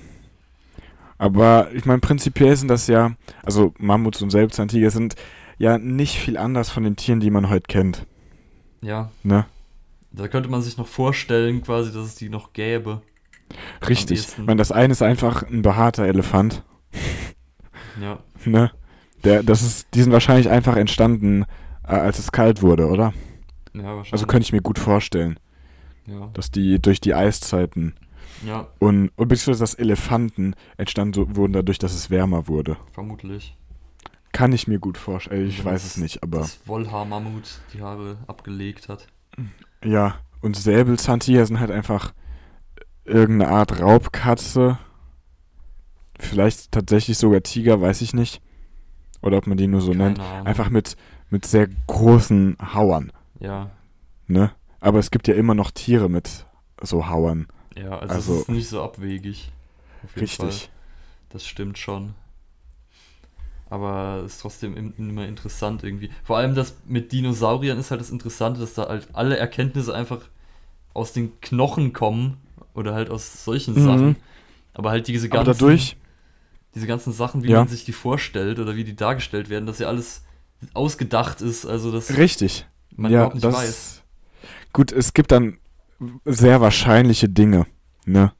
Aber 1.19 1.73
ich 1.73 1.85
meine, 1.85 2.00
prinzipiell 2.00 2.57
sind 2.57 2.69
das 2.69 2.88
ja, 2.88 3.14
also 3.45 3.75
Mammuts 3.79 4.23
und 4.23 4.31
Säbelzahntiger 4.31 4.91
sind 4.91 5.14
ja 5.59 5.79
nicht 5.79 6.19
viel 6.19 6.37
anders 6.37 6.71
von 6.71 6.83
den 6.83 6.97
Tieren, 6.97 7.21
die 7.21 7.31
man 7.31 7.49
heute 7.49 7.67
kennt. 7.69 8.07
ja, 8.81 9.11
Ne? 9.23 9.47
da 10.14 10.29
könnte 10.29 10.50
man 10.50 10.61
sich 10.62 10.76
noch 10.76 10.88
vorstellen, 10.88 11.62
quasi, 11.62 11.93
dass 11.93 12.05
es 12.05 12.14
die 12.17 12.29
noch 12.29 12.52
gäbe. 12.52 13.00
Richtig. 13.88 14.21
Ich 14.21 14.38
meine, 14.38 14.57
das 14.57 14.73
eine 14.73 14.93
ist 14.93 15.02
einfach 15.02 15.43
ein 15.43 15.62
behaarter 15.62 16.05
Elefant. 16.07 16.62
Ja, 18.00 18.19
Ne? 18.45 18.71
Der, 19.25 19.43
das 19.45 19.62
ist, 19.62 19.95
die 19.95 20.02
sind 20.02 20.12
wahrscheinlich 20.12 20.50
einfach 20.50 20.76
entstanden, 20.76 21.45
äh, 21.84 21.94
als 21.94 22.18
es 22.18 22.32
kalt 22.32 22.62
wurde, 22.62 22.88
oder? 22.88 23.12
ja, 23.74 23.82
wahrscheinlich. 23.84 24.12
Also 24.12 24.26
könnte 24.26 24.44
ich 24.44 24.52
mir 24.52 24.62
gut 24.62 24.78
vorstellen, 24.78 25.38
ja, 26.06 26.28
dass 26.34 26.50
die 26.50 26.80
durch 26.80 27.00
die 27.00 27.14
Eiszeiten 27.14 27.94
ja, 28.44 28.68
und, 28.80 29.10
und 29.16 29.28
beziehungsweise 29.28 29.60
dass 29.60 29.74
Elefanten 29.74 30.54
entstanden 30.76 31.36
wurden 31.36 31.52
dadurch, 31.52 31.78
dass 31.78 31.94
es 31.94 32.10
wärmer 32.10 32.48
wurde. 32.48 32.76
vermutlich. 32.92 33.56
Kann 34.32 34.52
ich 34.52 34.66
mir 34.66 34.78
gut 34.78 34.96
vorstellen. 34.98 35.46
Ich 35.48 35.58
Ja, 35.58 35.66
weiß 35.66 35.84
es 35.84 35.96
nicht, 35.98 36.22
aber 36.22 36.38
Das 36.38 36.66
Wollhaar-Mammut 36.66 37.60
die 37.74 37.82
Haare 37.82 38.16
abgelegt 38.26 38.88
hat. 38.88 39.06
ja. 39.84 40.16
Und 40.40 40.56
Säbelzahntiger 40.56 41.46
sind 41.46 41.60
halt 41.60 41.70
einfach 41.70 42.12
irgendeine 43.04 43.52
Art 43.52 43.80
Raubkatze. 43.80 44.78
Vielleicht 46.18 46.72
tatsächlich 46.72 47.18
sogar 47.18 47.42
Tiger, 47.42 47.80
weiß 47.80 48.00
ich 48.02 48.12
nicht. 48.14 48.40
Oder 49.20 49.38
ob 49.38 49.46
man 49.46 49.56
die 49.56 49.66
nur 49.68 49.80
so 49.80 49.92
Keine 49.92 50.04
nennt. 50.04 50.20
Ahnung. 50.20 50.46
Einfach 50.46 50.68
mit, 50.70 50.96
mit 51.32 51.46
sehr 51.46 51.68
großen 51.86 52.56
Hauern, 52.74 53.10
Ja, 53.40 53.70
ne? 54.28 54.52
Aber 54.80 54.98
es 54.98 55.10
gibt 55.10 55.26
ja 55.28 55.34
immer 55.34 55.54
noch 55.54 55.70
Tiere 55.70 56.08
mit 56.08 56.46
so 56.80 57.08
Hauern. 57.08 57.46
Ja, 57.76 57.98
also, 57.98 58.14
Also- 58.14 58.34
es 58.34 58.40
ist 58.42 58.48
nicht 58.50 58.68
so 58.68 58.82
abwegig. 58.82 59.50
Richtig. 60.16 60.36
Fall. 60.38 60.68
Das 61.30 61.46
stimmt 61.46 61.78
schon. 61.78 62.14
Aber 63.70 64.22
es 64.26 64.34
ist 64.34 64.40
trotzdem 64.42 64.76
im- 64.76 64.92
immer 64.98 65.26
interessant 65.26 65.82
irgendwie. 65.82 66.10
Vor 66.24 66.36
allem 66.36 66.54
das 66.54 66.76
mit 66.86 67.10
Dinosauriern 67.12 67.78
ist 67.78 67.90
halt 67.90 68.00
das 68.02 68.10
Interessante, 68.10 68.60
dass 68.60 68.74
da 68.74 68.88
halt 68.88 69.08
alle 69.14 69.36
Erkenntnisse 69.38 69.94
einfach 69.94 70.20
aus 70.92 71.12
den 71.14 71.40
Knochen 71.40 71.92
kommen 71.94 72.36
oder 72.74 72.92
halt 72.94 73.08
aus 73.08 73.44
solchen 73.44 73.74
Mhm. 73.74 73.84
Sachen. 73.84 74.16
Aber 74.74 74.90
halt 74.90 75.08
diese 75.08 75.28
ganzen, 75.30 75.52
dadurch, 75.52 75.96
diese 76.74 76.86
ganzen 76.86 77.12
Sachen, 77.14 77.44
wie 77.44 77.50
Ja. 77.50 77.60
man 77.60 77.68
sich 77.68 77.84
die 77.84 77.92
vorstellt 77.92 78.58
oder 78.58 78.76
wie 78.76 78.84
die 78.84 78.96
dargestellt 78.96 79.48
werden, 79.48 79.64
dass 79.66 79.78
ja 79.78 79.88
alles 79.88 80.22
ausgedacht 80.75 81.40
ist, 81.40 81.66
also 81.66 81.90
dass 81.92 82.16
richtig. 82.16 82.66
man 82.97 83.11
ja, 83.11 83.19
überhaupt 83.19 83.35
nicht 83.35 83.45
das, 83.45 83.54
weiß. 83.54 84.02
Gut, 84.73 84.92
es 84.92 85.12
gibt 85.14 85.33
dann 85.33 85.59
sehr 86.25 86.61
wahrscheinliche 86.61 87.28
Dinge, 87.28 87.66
ne? 88.07 88.33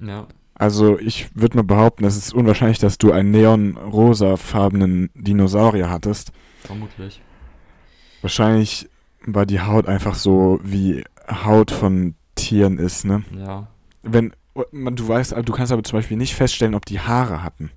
Ja, 0.00 0.26
Also 0.54 0.98
ich 0.98 1.28
würde 1.34 1.56
mal 1.56 1.64
behaupten, 1.64 2.04
es 2.04 2.16
ist 2.16 2.32
unwahrscheinlich, 2.32 2.78
dass 2.78 2.98
du 2.98 3.12
einen 3.12 3.30
neon-rosafarbenen 3.32 5.10
Dinosaurier 5.14 5.90
hattest. 5.90 6.32
vermutlich. 6.64 7.20
Wahrscheinlich 8.22 8.88
war 9.26 9.46
die 9.46 9.60
Haut 9.60 9.86
einfach 9.86 10.14
so, 10.14 10.60
wie 10.62 11.04
Haut 11.28 11.70
von 11.70 12.14
Tieren 12.36 12.78
ist, 12.78 13.04
ne? 13.04 13.24
Ja. 13.36 13.68
Wenn, 14.02 14.32
du 14.54 15.08
weißt, 15.08 15.34
du 15.44 15.52
kannst 15.52 15.72
aber 15.72 15.82
zum 15.82 15.98
Beispiel 15.98 16.16
nicht 16.16 16.34
feststellen, 16.34 16.74
ob 16.74 16.86
die 16.86 17.00
Haare 17.00 17.42
hatten. 17.42 17.70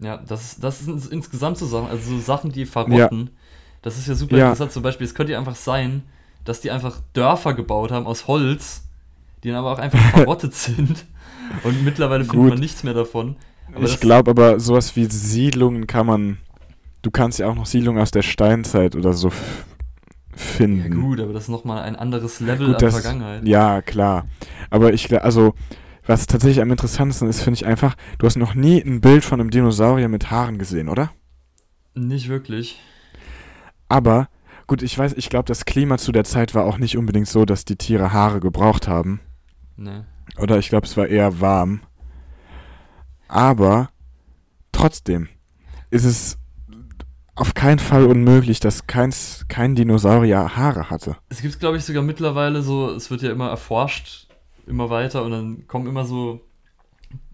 Ja, 0.00 0.16
das, 0.16 0.42
ist- 0.52 0.64
das 0.64 0.80
sind 0.80 1.06
insgesamt 1.12 1.58
so 1.58 1.66
Sachen, 1.66 1.88
also 1.88 2.10
so 2.16 2.20
Sachen, 2.20 2.50
die 2.52 2.66
verrotten. 2.66 3.30
Das 3.82 3.96
ist 3.98 4.08
ja 4.08 4.14
super 4.14 4.36
Ja. 4.36 4.44
interessant. 4.46 4.72
Zum 4.72 4.82
Beispiel, 4.82 5.06
es 5.06 5.14
könnte 5.14 5.32
ja 5.32 5.38
einfach 5.38 5.56
sein, 5.56 6.02
dass 6.44 6.60
die 6.60 6.70
einfach 6.70 7.00
Dörfer 7.12 7.54
gebaut 7.54 7.90
haben 7.92 8.06
aus 8.06 8.26
Holz, 8.26 8.84
die 9.42 9.48
dann 9.48 9.58
aber 9.58 9.72
auch 9.72 9.78
einfach 9.78 9.98
verrottet 10.10 10.54
sind. 10.54 11.04
Und 11.64 11.84
mittlerweile 11.84 12.24
findet 12.24 12.40
Gut. 12.40 12.50
man 12.50 12.58
nichts 12.60 12.82
mehr 12.82 12.94
davon. 12.94 13.36
Aber 13.74 13.84
ich 13.84 14.00
glaube 14.00 14.30
aber, 14.32 14.58
sowas 14.60 14.96
wie 14.96 15.04
Siedlungen 15.04 15.86
kann 15.86 16.06
man, 16.06 16.38
du 17.02 17.10
kannst 17.10 17.38
ja 17.38 17.46
auch 17.48 17.54
noch 17.54 17.66
Siedlungen 17.66 18.00
aus 18.02 18.10
der 18.10 18.22
Steinzeit 18.22 18.96
oder 18.96 19.12
so 19.12 19.28
f- 19.28 19.64
Ja, 20.32 20.36
finden. 20.38 21.00
gut, 21.00 21.20
aber 21.20 21.32
das 21.32 21.44
ist 21.44 21.48
nochmal 21.50 21.82
ein 21.82 21.94
anderes 21.96 22.40
Level 22.40 22.66
Gut, 22.68 22.76
an 22.76 22.80
das- 22.80 22.94
Vergangenheit. 22.94 23.46
Ja, 23.46 23.80
klar. 23.82 24.26
Aber 24.70 24.92
ich, 24.92 25.12
also, 25.22 25.54
was 26.10 26.26
tatsächlich 26.26 26.60
am 26.60 26.72
interessantesten 26.72 27.28
ist, 27.28 27.40
finde 27.40 27.54
ich 27.54 27.66
einfach, 27.66 27.94
du 28.18 28.26
hast 28.26 28.36
noch 28.36 28.54
nie 28.54 28.82
ein 28.82 29.00
Bild 29.00 29.24
von 29.24 29.40
einem 29.40 29.50
Dinosaurier 29.50 30.08
mit 30.08 30.28
Haaren 30.28 30.58
gesehen, 30.58 30.88
oder? 30.88 31.12
Nicht 31.94 32.28
wirklich. 32.28 32.80
Aber, 33.88 34.28
gut, 34.66 34.82
ich 34.82 34.98
weiß, 34.98 35.14
ich 35.16 35.30
glaube, 35.30 35.44
das 35.44 35.64
Klima 35.64 35.98
zu 35.98 36.10
der 36.10 36.24
Zeit 36.24 36.52
war 36.52 36.64
auch 36.64 36.78
nicht 36.78 36.98
unbedingt 36.98 37.28
so, 37.28 37.44
dass 37.44 37.64
die 37.64 37.76
Tiere 37.76 38.12
Haare 38.12 38.40
gebraucht 38.40 38.88
haben. 38.88 39.20
Ne. 39.76 40.04
Oder 40.36 40.58
ich 40.58 40.68
glaube, 40.68 40.84
es 40.84 40.96
war 40.96 41.06
eher 41.06 41.40
warm. 41.40 41.80
Aber 43.28 43.90
trotzdem 44.72 45.28
ist 45.90 46.04
es 46.04 46.38
auf 47.36 47.54
keinen 47.54 47.78
Fall 47.78 48.04
unmöglich, 48.04 48.58
dass 48.58 48.88
keins, 48.88 49.44
kein 49.46 49.76
Dinosaurier 49.76 50.56
Haare 50.56 50.90
hatte. 50.90 51.16
Es 51.28 51.40
gibt, 51.40 51.60
glaube 51.60 51.76
ich, 51.76 51.84
sogar 51.84 52.02
mittlerweile 52.02 52.62
so, 52.62 52.90
es 52.90 53.12
wird 53.12 53.22
ja 53.22 53.30
immer 53.30 53.48
erforscht, 53.48 54.26
immer 54.70 54.90
weiter 54.90 55.22
und 55.22 55.32
dann 55.32 55.66
kommen 55.66 55.86
immer 55.86 56.04
so 56.06 56.40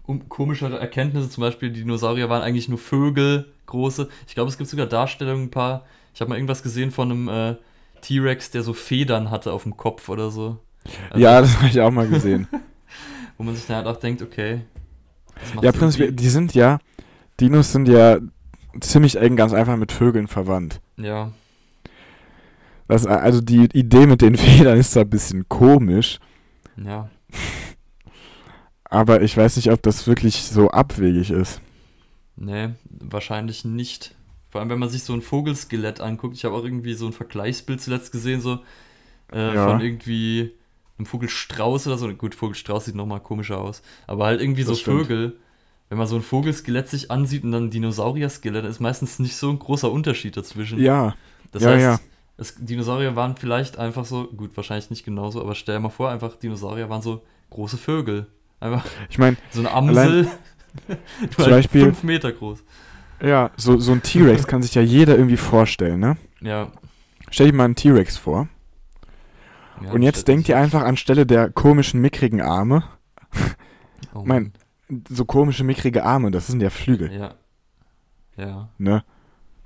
um, 0.05 0.27
komischere 0.27 0.79
Erkenntnisse. 0.79 1.29
Zum 1.29 1.41
Beispiel, 1.41 1.71
die 1.71 1.81
Dinosaurier 1.81 2.29
waren 2.29 2.41
eigentlich 2.41 2.67
nur 2.67 2.79
Vögel, 2.79 3.53
große. 3.67 4.09
Ich 4.27 4.33
glaube, 4.33 4.49
es 4.49 4.57
gibt 4.57 4.69
sogar 4.69 4.87
Darstellungen, 4.87 5.45
ein 5.45 5.51
paar. 5.51 5.85
Ich 6.13 6.21
habe 6.21 6.29
mal 6.29 6.35
irgendwas 6.35 6.63
gesehen 6.63 6.91
von 6.91 7.11
einem 7.11 7.27
äh, 7.29 7.55
T-Rex, 8.01 8.51
der 8.51 8.63
so 8.63 8.73
Federn 8.73 9.29
hatte 9.29 9.53
auf 9.53 9.63
dem 9.63 9.77
Kopf 9.77 10.09
oder 10.09 10.31
so. 10.31 10.57
Also, 11.09 11.23
ja, 11.23 11.41
das 11.41 11.57
habe 11.57 11.67
ich 11.67 11.79
auch 11.79 11.91
mal 11.91 12.07
gesehen. 12.07 12.47
Wo 13.37 13.43
man 13.43 13.55
sich 13.55 13.67
dann 13.67 13.77
halt 13.77 13.87
auch 13.87 13.99
denkt, 13.99 14.21
okay. 14.21 14.61
ja, 15.61 15.71
prinzipiell, 15.71 16.11
die 16.11 16.29
sind 16.29 16.55
ja, 16.55 16.79
Dinos 17.39 17.71
sind 17.71 17.87
ja 17.87 18.17
ziemlich 18.79 19.17
eng 19.17 19.35
ganz 19.35 19.53
einfach 19.53 19.75
mit 19.75 19.91
Vögeln 19.91 20.27
verwandt. 20.27 20.81
Ja, 20.97 21.31
Das, 22.87 23.05
also 23.05 23.41
die 23.41 23.65
Idee 23.73 24.07
mit 24.07 24.21
den 24.21 24.35
Federn 24.37 24.77
ist 24.79 24.91
zwar 24.91 25.03
ein 25.03 25.09
bisschen 25.09 25.47
komisch, 25.47 26.19
ja. 26.77 27.09
Aber 28.85 29.21
ich 29.21 29.35
weiß 29.35 29.57
nicht, 29.57 29.71
ob 29.71 29.81
das 29.83 30.07
wirklich 30.07 30.43
so 30.43 30.69
abwegig 30.69 31.29
ist. 31.31 31.61
Nee, 32.35 32.69
wahrscheinlich 32.89 33.65
nicht. 33.65 34.15
Vor 34.49 34.61
allem, 34.61 34.69
wenn 34.69 34.79
man 34.79 34.89
sich 34.89 35.03
so 35.03 35.13
ein 35.13 35.21
Vogelskelett 35.21 35.99
anguckt. 36.01 36.35
Ich 36.35 36.45
habe 36.45 36.55
auch 36.55 36.63
irgendwie 36.63 36.93
so 36.93 37.07
ein 37.07 37.13
Vergleichsbild 37.13 37.81
zuletzt 37.81 38.11
gesehen, 38.11 38.41
so 38.41 38.59
äh, 39.33 39.53
Ja. 39.53 39.65
von 39.65 39.81
irgendwie 39.81 40.53
einem 40.97 41.05
Vogelstrauß 41.07 41.87
oder 41.87 41.97
so. 41.97 42.13
Gut, 42.15 42.35
Vogelstrauß 42.35 42.85
sieht 42.85 42.95
nochmal 42.95 43.21
komischer 43.21 43.59
aus. 43.59 43.81
Aber 44.07 44.25
halt 44.25 44.41
irgendwie 44.41 44.63
so 44.63 44.73
Das 44.73 44.81
stimmt. 44.81 45.07
Vögel. 45.07 45.37
Wenn 45.89 45.97
man 45.97 46.07
so 46.07 46.15
ein 46.17 46.23
Vogelskelett 46.23 46.89
sich 46.89 47.11
ansieht 47.11 47.43
und 47.43 47.51
dann 47.53 47.65
ein 47.65 47.71
Dinosaurier-Skelett, 47.71 48.65
ist 48.65 48.79
meistens 48.81 49.19
nicht 49.19 49.37
so 49.37 49.49
ein 49.49 49.59
großer 49.59 49.91
Unterschied 49.91 50.37
dazwischen. 50.37 50.79
Ja, 50.79 51.15
Das 51.51 51.63
ja, 51.63 51.69
heißt, 51.71 51.81
ja. 51.81 51.99
Es, 52.37 52.55
Dinosaurier 52.59 53.15
waren 53.15 53.35
vielleicht 53.35 53.77
einfach 53.77 54.05
so, 54.05 54.25
gut, 54.27 54.55
wahrscheinlich 54.55 54.89
nicht 54.89 55.03
genauso, 55.03 55.41
aber 55.41 55.55
stell 55.55 55.75
dir 55.75 55.81
mal 55.81 55.89
vor, 55.89 56.09
einfach 56.09 56.35
Dinosaurier 56.35 56.89
waren 56.89 57.01
so 57.01 57.23
große 57.49 57.77
Vögel. 57.77 58.27
Einfach 58.59 58.85
ich 59.09 59.17
meine, 59.17 59.37
so 59.51 59.59
eine 59.61 59.71
Amsel. 59.71 60.27
Zum 60.87 61.37
halt 61.45 61.49
Beispiel- 61.49 61.83
fünf 61.85 62.03
Meter 62.03 62.31
groß. 62.31 62.63
ja, 63.21 63.49
so, 63.57 63.77
so 63.77 63.91
ein 63.91 64.03
T-Rex 64.03 64.45
kann 64.45 64.61
sich 64.61 64.75
ja 64.75 64.81
jeder 64.81 65.15
irgendwie 65.17 65.37
vorstellen, 65.37 65.99
ne? 65.99 66.17
Ja. 66.41 66.71
Stell 67.31 67.47
dir 67.47 67.53
mal 67.57 67.65
einen 67.65 67.75
T-Rex 67.75 68.17
vor. 68.17 68.47
ja 69.83 69.91
und 69.91 70.01
jetzt 70.03 70.27
denkt 70.27 70.47
ihr 70.49 70.57
einfach 70.57 70.83
anstelle 70.83 71.25
der 71.25 71.49
komischen, 71.49 71.99
mickrigen 72.01 72.41
Arme, 72.41 72.83
Oh 74.13 74.23
mein- 74.25 74.53
so 75.09 75.25
komische, 75.25 75.63
mickrige 75.63 76.03
Arme, 76.05 76.31
das 76.31 76.47
sind 76.47 76.61
ja 76.61 76.69
Flügel, 76.69 77.11
Ja. 77.11 77.33
Ja, 78.37 78.69
ne? 78.77 79.03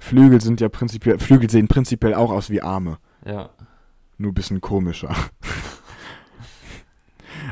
Flügel 0.01 0.41
sind 0.41 0.59
ja 0.59 0.67
prinzipiell, 0.67 1.19
Flügel 1.19 1.49
sehen 1.49 1.67
prinzipiell 1.67 2.15
auch 2.15 2.31
aus 2.31 2.49
wie 2.49 2.61
Arme, 2.61 2.97
ja. 3.23 3.51
nur 4.17 4.31
ein 4.31 4.35
bisschen 4.35 4.59
komischer. 4.59 5.15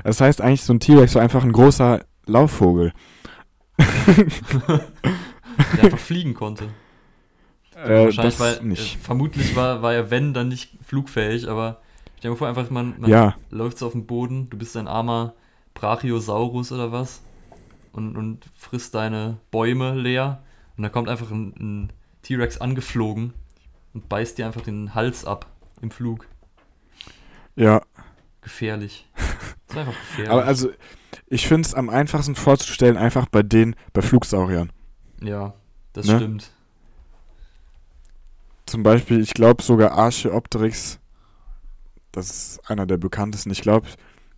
Das 0.04 0.22
heißt 0.22 0.40
eigentlich, 0.40 0.64
so 0.64 0.72
ein 0.72 0.80
T-Rex 0.80 1.16
war 1.16 1.22
einfach 1.22 1.44
ein 1.44 1.52
großer 1.52 2.06
Laufvogel. 2.26 2.94
Der 3.78 5.84
einfach 5.84 6.00
fliegen 6.00 6.36
konnte. 6.36 6.70
Äh, 7.76 8.06
Wahrscheinlich, 8.06 8.40
weil, 8.40 8.64
nicht. 8.64 8.96
Äh, 8.96 9.00
vermutlich 9.00 9.56
war, 9.58 9.82
war 9.82 9.94
er, 9.94 10.10
wenn, 10.10 10.34
dann 10.34 10.48
nicht 10.48 10.78
flugfähig, 10.86 11.50
aber 11.50 11.82
stell 12.18 12.30
dir 12.30 12.30
mal 12.30 12.38
vor, 12.38 12.48
einfach, 12.48 12.70
man, 12.70 12.96
man 13.00 13.10
ja, 13.10 13.36
läuft 13.50 13.80
so 13.80 13.88
auf 13.88 13.94
dem 13.94 14.06
Boden, 14.06 14.50
du 14.50 14.58
bist 14.58 14.78
ein 14.78 14.88
armer 14.88 15.34
Brachiosaurus 15.74 16.72
oder 16.72 16.94
was 16.94 17.22
und, 17.92 18.16
und 18.16 18.46
frisst 18.56 18.96
deine 18.96 19.38
Bäume 19.52 19.96
leer 19.96 20.44
und 20.78 20.84
dann 20.84 20.92
kommt 20.92 21.10
einfach 21.10 21.32
ein, 21.32 21.54
ein 21.60 21.94
T-Rex 22.30 22.62
angeflogen 22.62 23.34
und 23.96 24.08
beißt 24.08 24.38
dir 24.38 24.46
einfach 24.46 24.62
den 24.62 24.94
Hals 24.94 25.26
ab 25.26 25.48
im 25.82 25.90
Flug. 25.90 26.28
ja. 27.56 27.82
Gefährlich. 28.42 29.08
Das 29.16 29.26
ist 29.76 29.78
einfach 29.78 30.00
gefährlich. 30.00 30.32
Aber 30.32 30.46
also, 30.46 30.70
ich 31.28 31.48
finde 31.48 31.68
es 31.68 31.74
am 31.74 31.90
einfachsten 31.90 32.36
vorzustellen, 32.36 32.98
einfach 32.98 33.28
bei 33.28 33.42
den, 33.42 33.76
bei 33.94 34.02
Flugsauriern. 34.04 34.72
ja, 35.22 35.56
das 35.94 36.06
Ne? 36.06 36.18
stimmt. 36.18 36.52
Zum 38.68 38.84
Beispiel, 38.84 39.20
ich 39.22 39.34
glaube 39.34 39.64
sogar 39.64 39.94
Archeopteryx, 39.94 41.00
das 42.12 42.30
ist 42.30 42.70
einer 42.70 42.86
der 42.86 42.98
bekanntesten, 42.98 43.50
ich 43.52 43.62
glaube, 43.62 43.88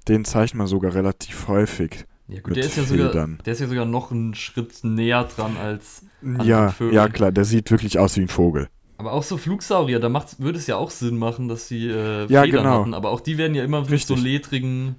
den 0.07 0.24
zeichnet 0.24 0.57
man 0.57 0.67
sogar 0.67 0.93
relativ 0.95 1.50
häufig. 1.50 2.05
Ja, 2.32 2.40
gut, 2.42 2.48
mit 2.48 2.58
der 2.58 2.66
ist 2.66 2.78
ja, 2.78 2.84
sogar, 2.84 3.12
Federn. 3.12 3.40
der 3.46 3.54
ist 3.54 3.60
ja 3.60 3.68
sogar 3.68 3.86
noch 3.86 4.12
einen 4.12 4.34
Schritt 4.36 4.84
näher 4.84 5.26
dran 5.26 5.58
als. 5.58 6.04
An 6.38 6.46
Ja, 6.46 6.68
den 6.68 6.70
Vögeln. 6.70 6.96
ja 6.96 7.10
klar, 7.10 7.32
der 7.32 7.46
sieht 7.46 7.70
wirklich 7.72 8.00
aus 8.00 8.16
wie 8.18 8.22
ein 8.22 8.28
Vogel. 8.28 8.70
Aber 8.98 9.14
auch 9.14 9.24
so 9.24 9.38
Flugsaurier, 9.38 10.00
da 10.00 10.14
würde 10.38 10.60
es 10.60 10.68
ja 10.68 10.76
auch 10.78 10.92
Sinn 10.92 11.18
machen, 11.18 11.48
dass 11.48 11.68
sie 11.68 11.88
äh, 11.90 12.28
Ja, 12.28 12.44
Federn 12.44 12.64
genau. 12.64 12.82
hatten. 12.82 12.94
Aber 12.94 13.10
auch 13.10 13.20
die 13.20 13.38
werden 13.38 13.56
ja 13.56 13.64
immer 13.64 13.82
mit 13.82 13.90
Richtig. 13.92 14.16
so 14.18 14.24
ledrigen, 14.24 14.96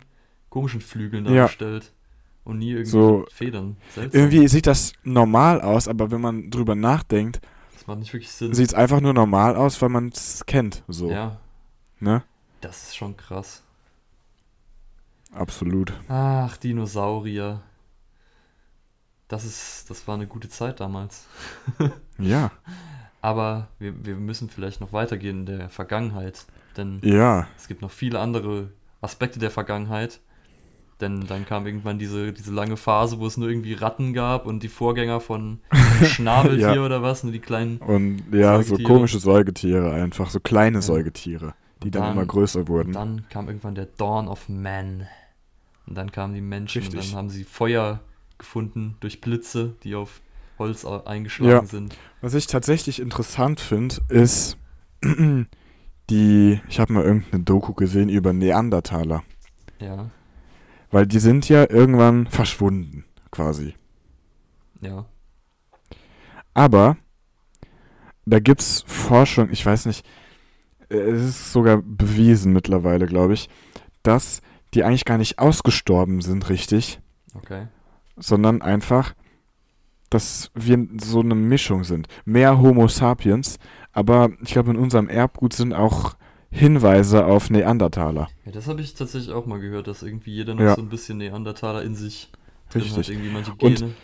komischen 0.51 0.81
Flügeln 0.81 1.25
Ja. 1.27 1.33
dargestellt. 1.35 1.93
Und 2.45 2.59
nie 2.59 2.71
irgendwie 2.73 2.91
So, 2.91 3.19
mit 3.21 3.33
Federn. 3.33 3.77
Seltsam. 3.95 4.21
Irgendwie 4.21 4.49
sieht 4.49 4.67
das 4.67 4.93
normal 5.05 5.61
aus, 5.61 5.87
aber 5.87 6.11
wenn 6.11 6.21
man 6.21 6.51
drüber 6.51 6.75
nachdenkt, 6.75 7.41
sieht 8.51 8.69
es 8.69 8.75
einfach 8.75 9.01
nur 9.01 9.13
normal 9.13 9.55
aus, 9.57 9.81
weil 9.81 9.89
man 9.89 10.09
es 10.09 10.45
kennt. 10.47 10.83
So, 10.89 11.11
Ja, 11.11 11.39
ne? 12.01 12.25
das 12.61 12.83
ist 12.89 12.97
schon 12.97 13.17
krass. 13.17 13.63
Absolut. 15.33 15.93
Ach, 16.09 16.57
Dinosaurier. 16.57 17.61
Das 19.29 19.45
ist, 19.45 19.89
das 19.89 20.07
war 20.07 20.15
eine 20.17 20.27
gute 20.27 20.49
Zeit 20.49 20.81
damals. 20.81 21.27
Ja, 22.19 22.53
Aber 23.21 23.69
wir, 23.81 24.05
wir 24.05 24.15
müssen 24.15 24.49
vielleicht 24.49 24.81
noch 24.81 24.93
weitergehen 24.93 25.41
in 25.41 25.47
der 25.47 25.69
Vergangenheit. 25.71 26.45
Denn 26.77 27.01
ja, 27.03 27.49
Es 27.57 27.67
gibt 27.67 27.83
noch 27.83 27.91
viele 27.91 28.21
andere 28.21 28.71
Aspekte 29.01 29.39
der 29.41 29.51
Vergangenheit. 29.51 30.21
Denn 31.01 31.27
dann 31.27 31.45
kam 31.47 31.67
irgendwann 31.67 31.99
diese, 31.99 32.33
diese 32.33 32.53
lange 32.53 32.77
Phase, 32.77 33.19
wo 33.19 33.27
es 33.27 33.37
nur 33.37 33.49
irgendwie 33.49 33.73
Ratten 33.73 34.13
gab 34.13 34.47
und 34.47 34.63
die 34.63 34.69
Vorgänger 34.69 35.19
von 35.21 35.59
Schnabeltier 36.05 36.75
Ja. 36.77 36.85
oder 36.85 37.03
was, 37.03 37.25
nur 37.25 37.33
die 37.33 37.41
kleinen. 37.41 37.79
und 37.79 38.23
ja, 38.33 38.63
so 38.63 38.77
komische 38.77 39.19
Säugetiere 39.19 39.93
einfach, 39.95 40.31
so 40.31 40.39
kleine 40.39 40.77
Ja. 40.79 40.83
Säugetiere, 40.83 41.55
die 41.83 41.87
Und 41.87 41.95
dann, 41.97 42.03
dann- 42.03 42.13
immer 42.13 42.27
größer 42.27 42.61
Und 42.61 42.69
wurden. 42.69 42.93
dann 42.93 43.25
kam 43.31 43.49
irgendwann 43.49 43.75
der 43.75 43.87
Dawn 43.87 44.29
of 44.29 44.49
Man. 44.49 45.09
Und 45.87 45.97
dann 45.97 46.13
kamen 46.13 46.35
die 46.35 46.41
Menschen 46.41 46.83
und 46.83 46.89
Richtig. 46.95 47.11
dann 47.11 47.19
haben 47.19 47.31
sie 47.31 47.45
Feuer 47.45 48.01
gefunden 48.39 48.97
durch 49.01 49.21
Blitze, 49.21 49.75
die 49.83 49.95
auf 49.95 50.21
Holz 50.59 50.85
eingeschlagen 50.85 51.51
Ja. 51.51 51.65
sind. 51.65 51.97
Was 52.21 52.35
ich 52.35 52.47
tatsächlich 52.47 53.01
interessant 53.01 53.61
finde, 53.61 53.97
ist 54.09 54.57
die, 56.11 56.61
ich 56.69 56.81
habe 56.81 56.93
mal 56.93 57.05
irgendeine 57.05 57.43
Doku 57.45 57.73
gesehen 57.75 58.09
über 58.09 58.33
Neandertaler. 58.33 59.23
Ja, 59.81 60.11
Weil 60.91 61.07
die 61.07 61.19
sind 61.19 61.49
ja 61.49 61.69
irgendwann 61.69 62.27
verschwunden, 62.29 63.05
quasi. 63.31 63.75
ja. 64.81 65.07
Aber 66.55 66.97
da 68.27 68.39
gibt's 68.41 68.85
Forschung, 68.87 69.49
ich 69.51 69.65
weiß 69.65 69.87
nicht, 69.87 70.07
äh, 70.91 70.97
es 70.97 71.23
ist 71.23 71.53
sogar 71.53 71.79
bewiesen 71.79 72.53
mittlerweile, 72.53 73.07
glaube 73.07 73.33
ich, 73.35 73.49
dass 74.03 74.43
die 74.75 74.85
eigentlich 74.85 75.05
gar 75.05 75.19
nicht 75.19 75.39
ausgestorben 75.39 76.21
sind, 76.21 76.49
richtig, 76.49 77.01
Okay. 77.35 77.67
sondern 78.17 78.63
einfach, 78.63 79.15
dass 80.11 80.51
wir 80.55 80.87
so 81.01 81.21
eine 81.21 81.35
Mischung 81.35 81.85
sind. 81.85 82.09
Mehr 82.25 82.59
Homo 82.59 82.89
sapiens, 82.89 83.59
aber 83.93 84.31
ich 84.43 84.53
glaube, 84.53 84.71
in 84.71 84.77
unserem 84.77 85.09
Erbgut 85.09 85.53
sind 85.55 85.73
auch 85.73 86.15
Hinweise 86.51 87.25
auf 87.25 87.49
Neandertaler. 87.49 88.29
Ja, 88.45 88.53
das 88.53 88.67
habe 88.69 88.83
ich 88.83 88.95
tatsächlich 88.95 89.33
auch 89.33 89.47
mal 89.47 89.59
gehört, 89.59 89.87
dass 89.87 90.03
irgendwie 90.03 90.33
jeder 90.33 90.55
noch 90.55 90.63
Ja. 90.63 90.75
so 90.75 90.83
ein 90.83 90.91
bisschen 90.91 91.17
Neandertaler 91.19 91.83
in 91.83 91.95
sich 91.95 92.31
drin 92.71 92.85
hat. 92.95 93.09
Irgendwie 93.09 93.31
manche 93.31 93.53
Und- 93.53 93.59
Gene. 93.59 93.95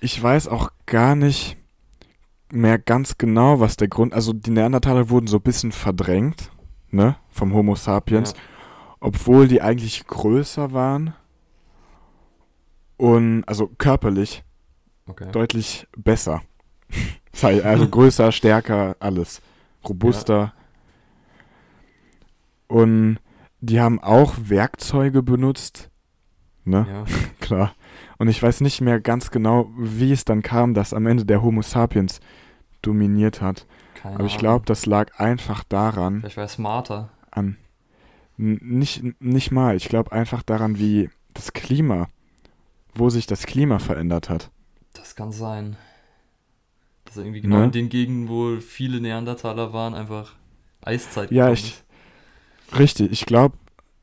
Ich 0.00 0.20
weiß 0.20 0.48
auch 0.48 0.70
gar 0.86 1.14
nicht 1.16 1.56
mehr 2.50 2.78
ganz 2.78 3.18
genau, 3.18 3.60
was 3.60 3.76
der 3.76 3.88
Grund, 3.88 4.14
also 4.14 4.32
die 4.32 4.50
Neandertaler 4.50 5.10
wurden 5.10 5.26
so 5.26 5.36
ein 5.36 5.42
bisschen 5.42 5.70
verdrängt, 5.70 6.50
ne, 6.90 7.16
vom 7.30 7.52
Homo 7.52 7.74
sapiens. 7.76 8.32
Ja. 8.32 8.38
Obwohl 9.00 9.48
die 9.48 9.62
eigentlich 9.62 10.06
größer 10.06 10.72
waren 10.72 11.14
und 12.96 13.44
also 13.46 13.68
körperlich 13.78 14.44
Okay. 15.06 15.30
deutlich 15.32 15.86
besser. 15.96 16.42
Sei- 17.32 17.62
also 17.64 17.88
größer, 17.88 18.30
stärker, 18.32 18.94
alles. 19.00 19.40
Robuster. 19.88 20.52
Und 22.66 23.18
die 23.60 23.80
haben 23.80 24.00
auch 24.00 24.34
Werkzeuge 24.38 25.22
benutzt. 25.22 25.90
Ne? 26.64 26.86
Ja. 26.88 27.04
Klar. 27.40 27.72
Und 28.18 28.28
ich 28.28 28.42
weiß 28.42 28.60
nicht 28.60 28.80
mehr 28.80 29.00
ganz 29.00 29.30
genau, 29.30 29.70
wie 29.78 30.12
es 30.12 30.24
dann 30.24 30.42
kam, 30.42 30.74
dass 30.74 30.92
am 30.92 31.06
Ende 31.06 31.24
der 31.24 31.40
Homo 31.42 31.62
sapiens 31.62 32.20
dominiert 32.82 33.40
hat. 33.40 33.66
Keine 33.94 34.16
Aber 34.16 34.24
ich 34.24 34.36
glaube, 34.38 34.66
das 34.66 34.84
lag 34.86 35.18
einfach 35.18 35.64
daran, 35.64 36.20
Vielleicht 36.20 36.36
war 36.36 36.44
er 36.44 36.48
smarter. 36.48 37.08
an. 37.30 37.56
Nicht, 38.38 39.02
nicht 39.20 39.50
mal. 39.50 39.76
Ich 39.76 39.88
glaube 39.88 40.12
einfach 40.12 40.42
daran, 40.42 40.78
wie 40.78 41.10
das 41.34 41.52
Klima, 41.52 42.08
wo 42.94 43.10
sich 43.10 43.26
das 43.26 43.46
Klima 43.46 43.78
verändert 43.78 44.28
hat. 44.30 44.50
Das 44.92 45.14
kann 45.16 45.32
sein. 45.32 45.76
Dass 47.04 47.16
irgendwie 47.16 47.40
genau 47.40 47.60
Ne? 47.60 47.64
in 47.64 47.72
den 47.72 47.88
Gegenden, 47.88 48.28
wo 48.28 48.60
viele 48.60 49.00
Neandertaler 49.00 49.72
waren, 49.72 49.94
einfach 49.94 50.34
Eiszeit 50.82 51.30
Ja, 51.30 51.50
ich-. 51.52 51.82
Richtig, 52.78 53.12
ich 53.12 53.26
glaube, 53.26 53.56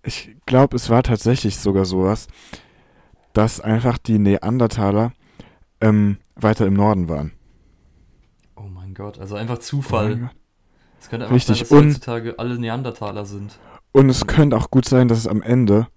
ich 0.04 0.36
glaube, 0.46 0.76
es 0.76 0.90
war 0.90 1.04
tatsächlich 1.04 1.58
sogar 1.58 1.86
sowas, 1.86 2.28
dass 3.34 3.62
einfach 3.62 3.98
die 3.98 4.18
Neandertaler 4.20 5.14
ähm, 5.82 6.18
weiter 6.36 6.66
im 6.68 6.76
Norden 6.76 7.10
waren. 7.10 7.34
Oh 8.58 8.64
mein 8.64 8.94
Gott, 8.94 9.20
also 9.20 9.36
einfach 9.36 9.60
Oh 9.60 9.60
Zufall. 9.60 10.30
Es 11.00 11.10
könnte 11.10 11.28
einfach 11.28 11.36
Richtig, 11.36 11.58
sein, 11.58 11.60
dass 11.60 11.72
heutzutage 11.72 12.40
alle 12.40 12.58
Neandertaler 12.60 13.26
sind. 13.26 13.60
Und 13.96 14.10
es 14.10 14.28
könnte 14.28 14.58
auch 14.58 14.72
gut 14.72 14.84
sein, 14.84 15.08
dass 15.08 15.18
es 15.20 15.26
am 15.26 15.42
Ende, 15.42 15.88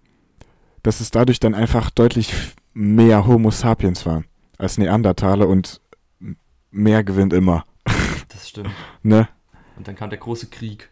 dass 0.84 1.00
es 1.00 1.10
dadurch 1.10 1.40
dann 1.40 1.52
einfach 1.52 1.90
deutlich 1.90 2.32
mehr 2.72 3.26
Homo 3.26 3.50
sapiens 3.50 4.06
waren 4.06 4.24
als 4.56 4.78
Neandertaler 4.78 5.48
und 5.48 5.80
mehr 6.70 7.02
gewinnt 7.02 7.32
immer. 7.32 7.64
Das 8.28 8.50
stimmt. 8.50 8.70
Ne? 9.02 9.26
Und 9.76 9.88
dann 9.88 9.96
kam 9.96 10.10
der 10.10 10.18
große 10.20 10.46
Krieg. 10.46 10.90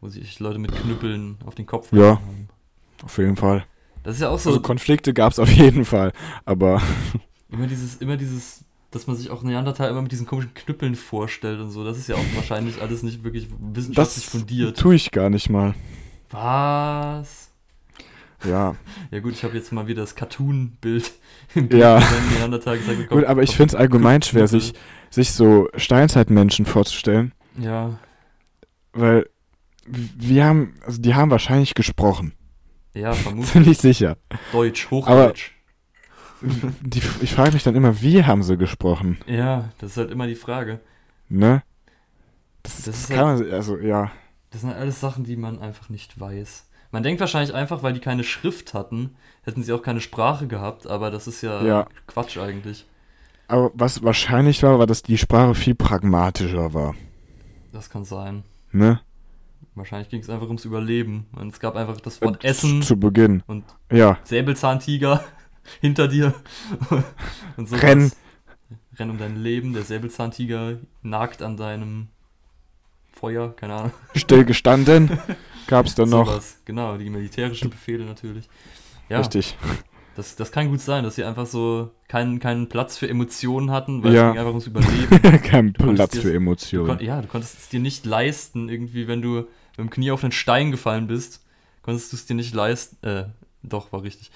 Wo 0.00 0.08
sich 0.08 0.40
Leute 0.40 0.58
mit 0.58 0.72
Knüppeln 0.74 1.36
auf 1.44 1.54
den 1.54 1.66
Kopf 1.66 1.92
Ja. 1.92 2.12
haben. 2.16 2.48
Auf 3.02 3.18
jeden 3.18 3.36
Fall. 3.36 3.66
Das 4.02 4.14
ist 4.14 4.22
ja 4.22 4.30
auch 4.30 4.38
so 4.38 4.48
Also 4.48 4.62
Konflikte 4.62 5.12
gab 5.12 5.32
es 5.32 5.38
auf 5.38 5.50
jeden 5.50 5.84
Fall. 5.84 6.12
Aber 6.46 6.80
immer 7.50 7.66
dieses, 7.66 7.96
immer 7.96 8.16
dieses, 8.16 8.64
dass 8.94 9.06
man 9.06 9.16
sich 9.16 9.30
auch 9.30 9.42
Neandertal 9.42 9.90
immer 9.90 10.02
mit 10.02 10.12
diesen 10.12 10.26
komischen 10.26 10.54
Knüppeln 10.54 10.94
vorstellt 10.94 11.60
und 11.60 11.70
so. 11.70 11.84
Das 11.84 11.98
ist 11.98 12.08
ja 12.08 12.14
auch 12.14 12.24
wahrscheinlich 12.36 12.80
alles 12.80 13.02
nicht 13.02 13.24
wirklich 13.24 13.48
wissenschaftlich 13.60 14.24
das 14.24 14.32
fundiert. 14.32 14.78
tue 14.78 14.94
ich 14.94 15.10
gar 15.10 15.30
nicht 15.30 15.50
mal. 15.50 15.74
Was? 16.30 17.50
Ja. 18.44 18.76
Ja 19.10 19.20
gut, 19.20 19.32
ich 19.32 19.44
habe 19.44 19.56
jetzt 19.56 19.72
mal 19.72 19.86
wieder 19.86 20.02
das 20.02 20.14
Cartoon-Bild 20.16 21.12
im 21.54 21.70
Ja. 21.76 22.02
Neandertal 22.36 22.78
gesagt 22.78 22.98
bekommen. 22.98 23.20
Gut, 23.22 23.28
aber 23.28 23.42
ich 23.42 23.54
finde 23.56 23.68
es 23.70 23.74
allgemein 23.74 24.22
schwer, 24.22 24.48
sich, 24.48 24.74
sich 25.10 25.30
so 25.32 25.68
Steinzeitmenschen 25.76 26.66
vorzustellen. 26.66 27.32
Ja, 27.58 27.98
Weil 28.92 29.28
wir 29.86 30.44
haben, 30.44 30.74
also 30.84 31.00
die 31.00 31.14
haben 31.14 31.30
wahrscheinlich 31.30 31.74
gesprochen. 31.74 32.32
ja, 32.94 33.12
vermutlich. 33.12 33.52
Ziemlich 33.52 33.78
sicher. 33.78 34.16
Deutsch, 34.52 34.90
Hochdeutsch. 34.90 35.52
Die, 36.82 37.02
ich 37.22 37.34
frage 37.34 37.52
mich 37.52 37.62
dann 37.62 37.74
immer, 37.74 38.00
wie 38.02 38.24
haben 38.24 38.42
sie 38.42 38.56
gesprochen? 38.56 39.18
Ja, 39.26 39.70
das 39.78 39.92
ist 39.92 39.96
halt 39.96 40.10
immer 40.10 40.26
die 40.26 40.34
Frage. 40.34 40.80
Ne? 41.28 41.62
Das, 42.62 42.76
Das 42.76 42.84
das, 42.84 43.00
ist 43.00 43.10
kann 43.10 43.38
man, 43.40 43.50
also 43.52 43.78
ja. 43.78 44.10
Das 44.50 44.60
sind 44.60 44.72
alles 44.72 45.00
Sachen, 45.00 45.24
die 45.24 45.36
man 45.36 45.58
einfach 45.58 45.88
nicht 45.88 46.18
weiß. 46.20 46.68
Man 46.92 47.02
denkt 47.02 47.20
wahrscheinlich 47.20 47.54
einfach, 47.54 47.82
weil 47.82 47.92
die 47.92 48.00
keine 48.00 48.22
Schrift 48.24 48.72
hatten, 48.72 49.16
hätten 49.42 49.62
sie 49.62 49.72
auch 49.72 49.82
keine 49.82 50.00
Sprache 50.00 50.46
gehabt, 50.46 50.86
aber 50.86 51.10
das 51.10 51.26
ist 51.26 51.42
ja, 51.42 51.62
Ja. 51.64 51.86
Quatsch 52.06 52.38
eigentlich. 52.38 52.86
Aber 53.48 53.72
was 53.74 54.02
wahrscheinlich 54.02 54.62
war, 54.62 54.78
war, 54.78 54.86
dass 54.86 55.02
die 55.02 55.18
Sprache 55.18 55.54
viel 55.54 55.74
pragmatischer 55.74 56.72
war. 56.72 56.94
Das 57.72 57.90
kann 57.90 58.04
sein. 58.04 58.44
Ne? 58.70 59.00
Wahrscheinlich 59.74 60.08
ging 60.08 60.20
es 60.20 60.30
einfach 60.30 60.46
ums 60.46 60.64
Überleben. 60.64 61.26
Und 61.32 61.52
es 61.52 61.58
gab 61.58 61.74
einfach 61.74 62.00
das 62.00 62.22
Wort 62.22 62.44
Essen 62.44 62.80
Zu 62.82 62.96
Beginn. 62.96 63.42
und 63.48 63.64
Ja. 63.90 64.18
Säbelzahntiger 64.22 65.24
hinter 65.80 66.08
dir. 66.08 66.34
und 67.56 67.68
sowas. 67.68 67.82
Renn. 67.82 68.12
Renn 68.98 69.10
um 69.10 69.18
dein 69.18 69.36
Leben. 69.36 69.72
Der 69.72 69.82
Säbelzahntiger 69.82 70.78
nagt 71.02 71.42
an 71.42 71.56
deinem 71.56 72.08
Feuer, 73.12 73.54
keine 73.56 73.74
Ahnung. 73.74 73.92
Still 74.14 74.44
gestanden. 74.44 75.18
Gab's 75.66 75.94
dann 75.94 76.10
noch. 76.10 76.26
Sowas. 76.28 76.58
Genau, 76.64 76.96
die 76.96 77.08
militärischen 77.10 77.70
Befehle 77.70 78.04
natürlich. 78.04 78.48
Ja, 79.08 79.18
Richtig. 79.18 79.56
Das, 80.16 80.36
das 80.36 80.52
kann 80.52 80.68
gut 80.68 80.80
sein, 80.80 81.02
dass 81.02 81.16
sie 81.16 81.24
einfach 81.24 81.46
so 81.46 81.90
keinen, 82.06 82.38
keinen 82.38 82.68
Platz 82.68 82.96
für 82.96 83.08
Emotionen 83.08 83.72
hatten, 83.72 84.04
weil 84.04 84.14
Ja. 84.14 84.30
es 84.30 84.36
einfach 84.38 84.50
ums 84.50 84.66
Überleben. 84.68 85.42
Kein 85.42 85.72
Platz 85.72 86.12
dir- 86.12 86.20
für 86.22 86.28
Du 86.30 86.36
Emotionen. 86.36 86.86
kon 86.86 87.00
ja, 87.00 87.20
du 87.20 87.26
konntest 87.26 87.58
es 87.58 87.68
dir 87.68 87.80
nicht 87.80 88.06
leisten, 88.06 88.68
irgendwie, 88.68 89.08
wenn 89.08 89.22
du 89.22 89.48
mit 89.76 89.78
dem 89.78 89.90
Knie 89.90 90.12
auf 90.12 90.22
einen 90.22 90.30
Stein 90.30 90.70
gefallen 90.70 91.08
bist, 91.08 91.44
konntest 91.82 92.12
du 92.12 92.16
es 92.16 92.26
dir 92.26 92.34
nicht 92.34 92.54
leisten, 92.54 93.04
äh, 93.04 93.24
doch, 93.68 93.92
war 93.92 94.02
richtig. 94.02 94.30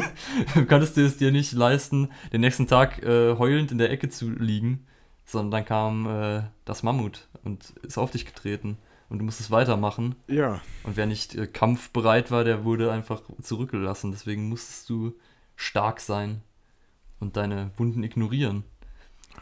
du 0.54 0.66
konntest 0.66 0.98
es 0.98 1.16
dir 1.16 1.30
nicht 1.30 1.52
leisten, 1.52 2.10
den 2.32 2.40
nächsten 2.40 2.66
Tag 2.66 3.02
äh, 3.02 3.36
heulend 3.38 3.72
in 3.72 3.78
der 3.78 3.90
Ecke 3.90 4.08
zu 4.08 4.30
liegen, 4.30 4.86
sondern 5.24 5.50
dann 5.50 5.64
kam 5.64 6.06
äh, 6.06 6.42
das 6.64 6.82
Mammut 6.82 7.28
und 7.44 7.70
ist 7.82 7.98
auf 7.98 8.10
dich 8.10 8.26
getreten 8.26 8.76
und 9.08 9.18
du 9.18 9.24
musstest 9.24 9.50
weitermachen. 9.50 10.16
Ja. 10.26 10.60
Und 10.82 10.96
wer 10.96 11.06
nicht 11.06 11.34
äh, 11.34 11.46
kampfbereit 11.46 12.30
war, 12.30 12.44
der 12.44 12.64
wurde 12.64 12.90
einfach 12.92 13.22
zurückgelassen. 13.40 14.10
Deswegen 14.10 14.48
musstest 14.48 14.90
du 14.90 15.14
stark 15.56 16.00
sein 16.00 16.42
und 17.20 17.36
deine 17.36 17.70
Wunden 17.76 18.02
ignorieren. 18.02 18.64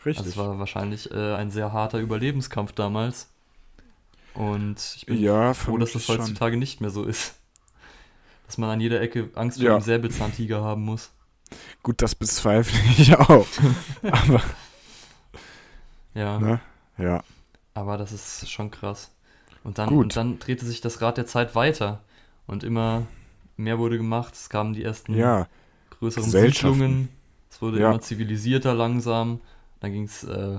Also 0.05 0.25
es 0.25 0.37
war 0.37 0.59
wahrscheinlich 0.59 1.11
äh, 1.11 1.35
ein 1.35 1.51
sehr 1.51 1.73
harter 1.73 2.01
Überlebenskampf 2.01 2.73
damals. 2.73 3.31
Und 4.35 4.95
ich 4.97 5.07
bin 5.07 5.21
ja, 5.21 5.55
froh, 5.55 5.77
dass 5.77 5.93
das 5.93 6.05
vermutlich 6.05 6.07
schon. 6.07 6.19
heutzutage 6.19 6.57
nicht 6.57 6.81
mehr 6.81 6.91
so 6.91 7.05
ist. 7.05 7.35
Dass 8.53 8.59
man 8.59 8.69
an 8.69 8.81
jeder 8.83 9.01
Ecke 9.01 9.31
Angst 9.35 9.57
vor 9.57 9.65
Ja. 9.65 9.73
einem 9.77 9.81
Säbelzahntiger 9.83 10.63
haben 10.63 10.83
muss. 10.83 11.11
Gut, 11.83 12.03
das 12.03 12.15
bezweifle 12.15 12.79
ich 12.99 13.17
auch. 13.17 13.47
Aber, 14.03 14.43
Ja, 16.15 16.39
ne? 16.39 16.61
Ja. 16.99 17.25
aber 17.73 17.97
das 17.97 18.13
ist 18.13 18.51
schon 18.51 18.71
krass. 18.71 19.11
Und 19.65 19.79
dann, 19.79 19.89
Gut. 19.89 20.03
und 20.05 20.17
dann 20.17 20.39
drehte 20.39 20.67
sich 20.67 20.83
das 20.83 21.01
Rad 21.01 21.17
der 21.17 21.25
Zeit 21.25 21.55
weiter. 21.55 22.03
Und 22.47 22.63
immer 22.63 23.07
mehr 23.57 23.79
wurde 23.79 23.97
gemacht. 23.97 24.35
Es 24.35 24.51
kamen 24.51 24.75
die 24.75 24.85
ersten 24.85 25.17
Ja. 25.17 25.49
größeren. 25.99 26.29
Siedlungen. 26.29 27.09
Es 27.51 27.63
wurde 27.63 27.81
Ja. 27.81 27.89
immer 27.89 28.03
zivilisierter 28.03 28.75
langsam. 28.75 29.41
Dann 29.81 29.93
ging's, 29.95 30.25
äh, 30.25 30.59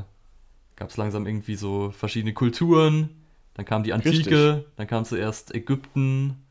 gab 0.78 0.90
es 0.90 0.98
langsam 0.98 1.28
irgendwie 1.28 1.58
so 1.58 1.92
verschiedene 1.92 2.34
Kulturen. 2.34 3.12
Dann 3.54 3.66
kam 3.66 3.84
die 3.84 3.94
Antike, 3.94 4.66
dann 4.78 4.88
kam 4.88 5.06
zuerst 5.06 5.54
Ägypten 5.54 6.43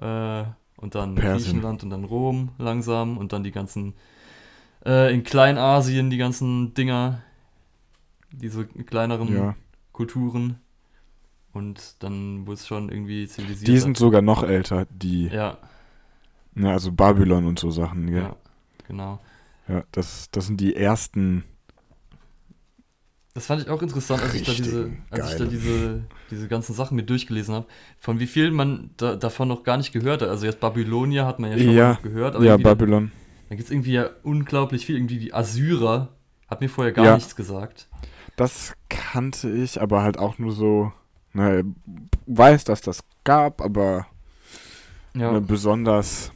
äh, 0.00 0.44
und 0.76 0.94
dann 0.94 1.14
Persien. 1.14 1.52
Griechenland 1.54 1.82
und 1.82 1.90
dann 1.90 2.04
Rom 2.04 2.50
langsam 2.58 3.18
und 3.18 3.32
dann 3.32 3.42
die 3.44 3.50
ganzen 3.50 3.94
äh, 4.86 5.12
in 5.12 5.24
Kleinasien 5.24 6.10
die 6.10 6.18
ganzen 6.18 6.74
Dinger, 6.74 7.22
diese 8.30 8.66
kleineren 8.66 9.34
Ja. 9.34 9.56
Kulturen. 9.92 10.60
Und 11.52 11.96
dann 12.04 12.46
wurde 12.46 12.54
es 12.54 12.66
schon 12.66 12.88
irgendwie 12.90 13.26
zivilisiert. 13.26 13.66
Die 13.68 13.78
sind 13.78 13.96
sogar 13.96 14.22
noch 14.22 14.42
älter, 14.44 14.86
die. 14.90 15.26
ja, 15.28 15.56
Ja, 16.54 16.70
also 16.72 16.92
Babylon 16.92 17.46
und 17.46 17.58
so 17.58 17.70
Sachen, 17.70 18.06
gell? 18.10 18.22
Ja, 18.22 18.36
genau. 18.86 19.18
Ja, 19.66 19.82
das, 19.92 20.30
das 20.30 20.46
sind 20.46 20.60
die 20.60 20.76
ersten. 20.76 21.44
Das 23.38 23.46
fand 23.46 23.62
ich 23.62 23.68
auch 23.68 23.80
interessant, 23.82 24.20
als 24.20 24.34
ich 24.34 24.42
da 24.42 24.52
diese, 24.52 24.86
Richtig 24.86 25.12
als 25.12 25.30
ich 25.30 25.38
da 25.38 25.44
diese, 25.44 26.02
diese 26.28 26.48
ganzen 26.48 26.74
Sachen 26.74 26.96
mir 26.96 27.04
durchgelesen 27.04 27.54
habe, 27.54 27.66
von 28.00 28.18
wie 28.18 28.26
viel 28.26 28.50
man 28.50 28.90
da, 28.96 29.14
davon 29.14 29.46
noch 29.46 29.62
gar 29.62 29.76
nicht 29.76 29.92
gehört 29.92 30.22
hat. 30.22 30.28
Also 30.28 30.44
jetzt 30.44 30.58
Babylonia 30.58 31.24
hat 31.24 31.38
man 31.38 31.52
ja 31.52 31.56
schon 31.58 31.72
Ja, 31.72 31.92
mal 31.92 31.98
gehört, 32.02 32.34
aber 32.34 32.44
Ja, 32.44 32.56
da, 32.56 32.64
Babylon. 32.64 33.12
da 33.48 33.54
gibt 33.54 33.68
es 33.68 33.70
irgendwie 33.70 33.92
ja 33.92 34.10
unglaublich 34.24 34.86
viel. 34.86 34.96
Irgendwie 34.96 35.20
die 35.20 35.32
Assyrer 35.32 36.08
hat 36.48 36.60
mir 36.60 36.68
vorher 36.68 36.92
gar 36.92 37.06
Ja. 37.06 37.14
nichts 37.14 37.36
gesagt. 37.36 37.86
Das 38.34 38.72
kannte 38.88 39.48
ich, 39.48 39.80
aber 39.80 40.02
halt 40.02 40.18
auch 40.18 40.38
nur 40.40 40.50
so. 40.50 40.90
Ne, 41.32 41.64
weiß, 42.26 42.64
dass 42.64 42.80
das 42.80 43.04
gab, 43.22 43.60
aber 43.60 44.08
Ja. 45.14 45.30
ne, 45.30 45.40
besonders. 45.40 46.32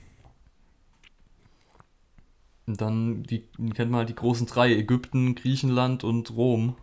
Und 2.69 2.81
dann 2.81 3.25
die, 3.25 3.49
kennt 3.75 3.91
man 3.91 3.99
halt 3.99 4.09
die 4.09 4.15
großen 4.15 4.47
drei, 4.47 4.73
Ägypten, 4.73 5.35
Griechenland 5.35 6.05
und 6.05 6.31
Rom. 6.37 6.77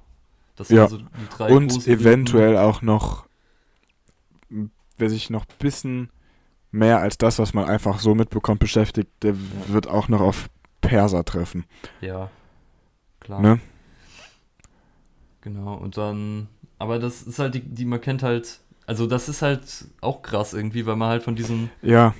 Das 0.60 0.68
sind 0.68 0.78
Ja. 0.78 0.88
so 0.90 0.98
die 0.98 1.06
drei 1.36 1.52
Und 1.56 1.88
eventuell 1.88 2.58
auch 2.58 2.82
noch, 2.82 3.26
wer 4.98 5.10
sich 5.10 5.30
noch 5.30 5.44
ein 5.46 5.56
bisschen 5.58 6.10
mehr 6.72 7.00
als 7.00 7.18
das, 7.18 7.40
was 7.40 7.54
man 7.54 7.66
einfach 7.66 8.00
so 8.00 8.14
mitbekommt, 8.14 8.60
beschäftigt, 8.60 9.10
der 9.24 9.36
wird 9.68 9.88
auch 9.88 10.10
noch 10.10 10.22
auf 10.22 10.50
Perser 10.82 11.24
treffen. 11.26 11.64
Blüten. 12.02 12.08
Ja. 12.08 12.30
Klar. 13.22 13.42
Ne? 13.42 13.60
Genau. 15.42 15.76
Und 15.76 15.98
dann, 15.98 16.48
aber 16.78 17.00
das 17.00 17.24
ist 17.24 17.40
halt 17.40 17.56
die, 17.56 17.62
die 17.62 17.86
man 17.86 18.02
kennt 18.02 18.22
halt, 18.22 18.60
also 18.86 19.08
das 19.08 19.30
ist 19.30 19.42
halt 19.42 19.86
auch 20.02 20.22
krass 20.22 20.54
irgendwie, 20.54 20.86
weil 20.86 20.96
man 20.98 21.10
halt 21.10 21.24
von 21.24 21.36
diesen 21.36 21.70
Ja, 21.82 22.14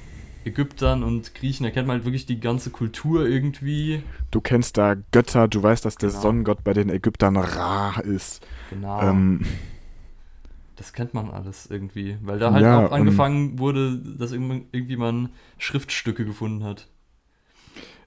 Ägyptern 0.50 1.04
und 1.04 1.34
Griechen, 1.36 1.64
da 1.64 1.72
kennt 1.72 1.88
man 1.88 1.98
halt 1.98 2.06
wirklich 2.06 2.26
die 2.26 2.40
ganze 2.40 2.70
Kultur 2.72 3.28
irgendwie. 3.28 4.04
du 4.32 4.42
kennst 4.42 4.78
da 4.78 4.96
Götter, 5.12 5.48
du 5.48 5.62
weißt, 5.64 5.86
dass 5.86 5.96
der 5.98 6.10
Genau. 6.10 6.22
Sonnengott 6.22 6.64
bei 6.64 6.74
den 6.74 6.90
Ägyptern 6.90 7.38
Ra 7.38 8.00
ist. 8.02 8.46
Genau. 8.70 9.02
Ähm, 9.02 9.46
Das 10.76 10.94
kennt 10.94 11.14
man 11.14 11.30
alles 11.32 11.68
irgendwie. 11.70 12.18
Weil 12.22 12.40
da 12.40 12.52
halt 12.54 12.64
Ja, 12.64 12.86
auch 12.88 12.92
angefangen 12.92 13.60
wurde, 13.60 13.98
dass 13.98 14.32
irgendwie 14.32 14.98
man 14.98 15.30
Schriftstücke 15.58 16.26
gefunden 16.26 16.64
hat. 16.64 16.88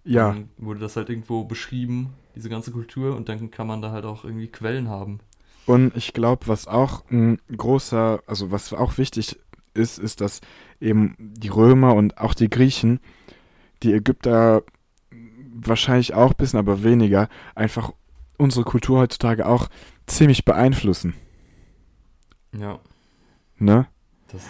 ja, 0.05 0.33
Dann 0.33 0.48
wurde 0.59 0.81
das 0.81 0.96
halt 0.96 1.11
irgendwo 1.11 1.44
beschrieben, 1.44 2.11
diese 2.35 2.48
ganze 2.48 2.72
Kultur, 2.72 3.16
und 3.16 3.28
dann 3.28 3.50
kann 3.50 3.66
man 3.66 3.83
da 3.83 3.90
halt 3.92 4.05
auch 4.05 4.24
irgendwie 4.24 4.48
Quellen 4.48 4.88
haben. 4.88 5.20
und 5.66 5.96
ich 5.96 6.12
glaube, 6.12 6.48
was 6.48 6.66
auch 6.66 7.05
ein 7.11 7.38
großer, 7.57 8.20
also 8.26 8.50
was 8.50 8.72
auch 8.72 8.98
wichtig 8.98 9.38
ist, 9.74 9.98
ist, 9.98 10.20
dass 10.20 10.40
eben 10.80 11.16
die 11.18 11.48
Römer 11.48 11.94
und 11.94 12.18
auch 12.18 12.35
die 12.35 12.50
Griechen, 12.50 13.00
die 13.82 13.92
Ägypter 13.92 14.62
wahrscheinlich 15.54 16.14
auch 16.14 16.30
ein 16.30 16.37
bisschen, 16.37 16.58
aber 16.58 16.82
weniger, 16.82 17.28
einfach 17.54 17.92
unsere 18.38 18.64
Kultur 18.64 19.00
heutzutage 19.00 19.46
auch 19.46 19.68
ziemlich 20.06 20.44
beeinflussen. 20.44 21.14
Ja, 22.56 22.80
Ne? 23.62 23.87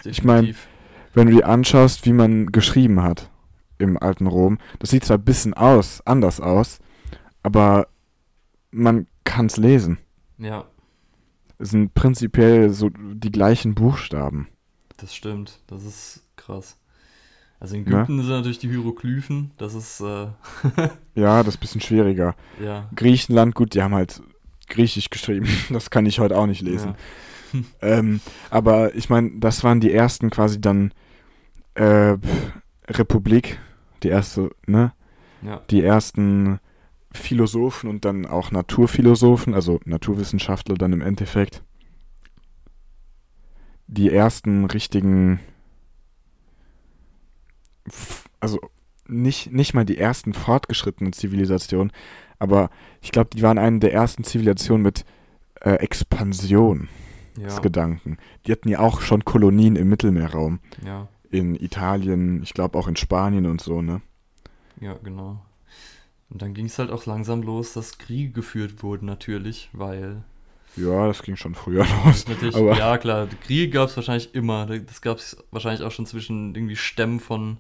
Ich 0.05 0.25
mein, 0.25 0.47
definitiv. 0.47 0.69
Wenn 1.13 1.27
du 1.27 1.35
dir 1.35 1.49
anschaust, 1.49 2.07
wie 2.07 2.13
man 2.13 2.47
geschrieben 2.47 3.03
hat 3.03 3.31
im 3.79 3.99
alten 3.99 4.27
Rom, 4.27 4.59
das 4.79 4.91
sieht 4.91 5.05
zwar 5.05 5.19
ein 5.19 5.25
bisschen 5.25 5.55
aus, 5.55 6.01
anders 6.07 6.41
aus, 6.41 6.79
aber 7.43 7.89
man 8.71 9.07
kann 9.25 9.47
es 9.47 9.59
lesen. 9.59 9.99
ja, 10.39 10.65
Es 11.59 11.71
sind 11.71 11.93
prinzipiell 11.95 12.71
so 12.71 12.89
die 12.91 13.31
gleichen 13.31 13.75
Buchstaben. 13.75 14.49
Das 15.03 15.15
stimmt. 15.15 15.61
Das 15.67 15.85
ist 15.85 16.23
krass. 16.37 16.79
Also 17.61 17.77
in 17.77 17.85
Ne? 17.85 17.91
Ägypten 17.91 18.19
sind 18.19 18.29
natürlich 18.31 18.59
die 18.59 18.69
Hieroglyphen, 18.71 19.53
das 19.59 19.75
ist, 19.75 20.01
äh, 20.01 20.29
Ja, 21.15 21.43
das 21.43 21.55
ist 21.55 21.59
ein 21.59 21.61
bisschen 21.61 21.81
schwieriger. 21.81 22.35
ja. 22.63 22.89
Griechenland, 22.97 23.55
gut, 23.55 23.75
die 23.75 23.83
haben 23.83 23.95
halt 23.95 24.21
Griechisch 24.69 25.11
geschrieben. 25.11 25.47
Das 25.71 25.91
kann 25.91 26.07
ich 26.07 26.19
heute 26.19 26.37
auch 26.37 26.47
nicht 26.47 26.63
lesen. 26.63 26.95
Ähm, 27.83 28.23
aber 28.49 28.95
ich 28.95 29.11
meine, 29.11 29.33
das 29.39 29.63
waren 29.63 29.79
die 29.79 29.93
ersten 29.93 30.31
quasi 30.31 30.59
dann 30.59 30.95
äh, 31.75 32.17
Republik, 32.89 33.59
die 34.03 34.09
erste, 34.09 34.53
ne? 34.67 34.95
Ja, 35.43 35.49
ja, 35.51 35.63
Die 35.69 35.83
ersten 35.83 36.61
Philosophen 37.13 37.91
und 37.91 38.07
dann 38.07 38.25
auch 38.25 38.53
Naturphilosophen, 38.53 39.53
also 39.53 39.81
Naturwissenschaftler 39.85 40.77
dann 40.77 40.95
im 40.95 41.03
Endeffekt. 41.03 41.63
Die 43.93 44.11
ersten 44.11 44.65
richtigen, 44.65 45.41
also 48.41 48.59
nicht, 49.07 49.53
nicht 49.53 49.75
mal 49.75 49.85
die 49.85 49.99
ersten 49.99 50.33
fortgeschrittenen 50.33 51.13
Zivilisationen, 51.13 51.93
aber 52.39 52.71
ich 53.03 53.13
glaube, 53.13 53.31
die 53.35 53.43
waren 53.43 53.59
eine 53.59 53.81
der 53.81 53.93
ersten 53.93 54.25
Zivilisationen 54.25 54.83
mit 54.83 55.05
äh, 55.61 55.75
Expansion. 55.75 56.89
ja, 57.37 57.59
Gedanken. 57.61 58.17
Die 58.47 58.53
hatten 58.53 58.69
ja 58.69 58.81
auch 58.81 59.01
schon 59.01 59.25
Kolonien 59.25 59.77
im 59.77 59.89
Mittelmeerraum. 59.89 60.61
ja, 60.85 61.09
In 61.31 61.55
Italien, 61.55 62.43
ich 62.43 62.55
glaube 62.55 62.79
auch 62.79 62.89
in 62.89 62.97
Spanien 62.97 63.47
und 63.47 63.61
so, 63.61 63.83
ne? 63.83 64.01
ja, 64.81 64.95
genau. 65.05 65.41
Und 66.31 66.41
dann 66.41 66.55
ging 66.55 66.67
es 66.67 66.79
halt 66.79 66.91
auch 66.91 67.05
langsam 67.05 67.43
los, 67.43 67.75
dass 67.75 67.99
Kriege 67.99 68.33
geführt 68.33 68.83
wurden 68.83 69.05
natürlich, 69.05 69.69
weil 69.75 70.25
Ja, 70.77 71.07
das 71.07 71.23
ging 71.23 71.37
schon 71.37 71.55
früher 71.55 71.85
los. 72.05 72.25
Aber- 72.55 72.77
ja 72.77 72.97
klar, 72.99 73.27
Kriege 73.47 73.71
gab 73.71 73.89
es 73.89 73.97
wahrscheinlich 73.97 74.35
immer. 74.35 74.67
Das 74.67 75.03
gab 75.03 75.19
es 75.19 75.37
wahrscheinlich 75.51 75.83
auch 75.83 75.91
schon 75.93 76.07
zwischen 76.07 76.55
irgendwie 76.55 76.77
Stämmen 76.77 77.21
von, 77.21 77.59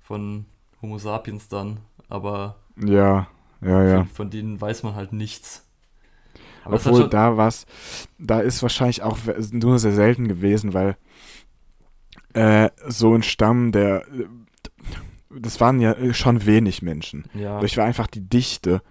von 0.00 0.46
Homo 0.82 0.98
sapiens 0.98 1.48
dann. 1.48 1.78
Aber 2.08 2.56
Ja, 2.76 3.28
ja, 3.60 3.84
ja. 3.84 3.96
von, 3.98 4.08
von 4.08 4.30
denen 4.30 4.60
weiß 4.60 4.82
man 4.82 4.94
halt 4.94 5.12
nichts. 5.12 5.66
Aber 6.64 6.76
Obwohl, 6.76 7.02
schon, 7.02 7.10
da 7.10 7.36
was, 7.36 7.66
da 8.18 8.40
ist 8.40 8.62
wahrscheinlich 8.62 9.02
auch 9.02 9.16
nur 9.52 9.78
sehr 9.78 9.92
selten 9.92 10.28
gewesen, 10.28 10.74
weil 10.74 10.96
äh, 12.34 12.70
so 12.86 13.14
ein 13.14 13.22
Stamm, 13.22 13.72
der, 13.72 14.06
äh, 14.08 14.26
das 15.30 15.60
waren 15.60 15.80
ja 15.80 15.92
äh, 15.92 16.12
schon 16.12 16.44
wenig 16.46 16.82
Menschen. 16.82 17.24
ja, 17.34 17.54
Dadurch 17.54 17.76
war 17.76 17.84
einfach 17.86 18.06
die 18.08 18.28
Dichte 18.28 18.82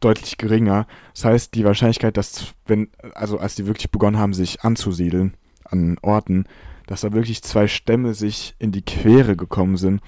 deutlich 0.00 0.38
geringer. 0.38 0.86
Das 1.14 1.24
heißt, 1.24 1.54
die 1.54 1.64
Wahrscheinlichkeit, 1.64 2.16
dass, 2.16 2.54
wenn, 2.66 2.88
also 3.14 3.38
als 3.38 3.54
die 3.54 3.66
wirklich 3.66 3.90
begonnen 3.90 4.18
haben, 4.18 4.34
sich 4.34 4.62
anzusiedeln 4.62 5.34
an 5.64 5.98
Orten, 6.02 6.46
dass 6.86 7.02
da 7.02 7.12
wirklich 7.12 7.42
zwei 7.42 7.68
Stämme 7.68 8.14
sich 8.14 8.54
in 8.58 8.72
die 8.72 8.82
Quere 8.82 9.36
gekommen 9.36 9.76
sind, 9.76 10.00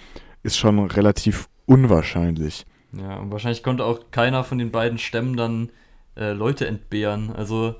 ist 0.42 0.56
schon 0.56 0.78
relativ 0.78 1.48
unwahrscheinlich. 1.66 2.66
ja, 2.92 3.16
und 3.16 3.30
wahrscheinlich 3.30 3.62
konnte 3.62 3.84
auch 3.84 4.10
keiner 4.10 4.44
von 4.44 4.58
den 4.58 4.70
beiden 4.70 4.98
Stämmen 4.98 5.36
dann 5.36 5.70
äh, 6.16 6.32
Leute 6.32 6.66
entbehren. 6.66 7.30
Also 7.30 7.74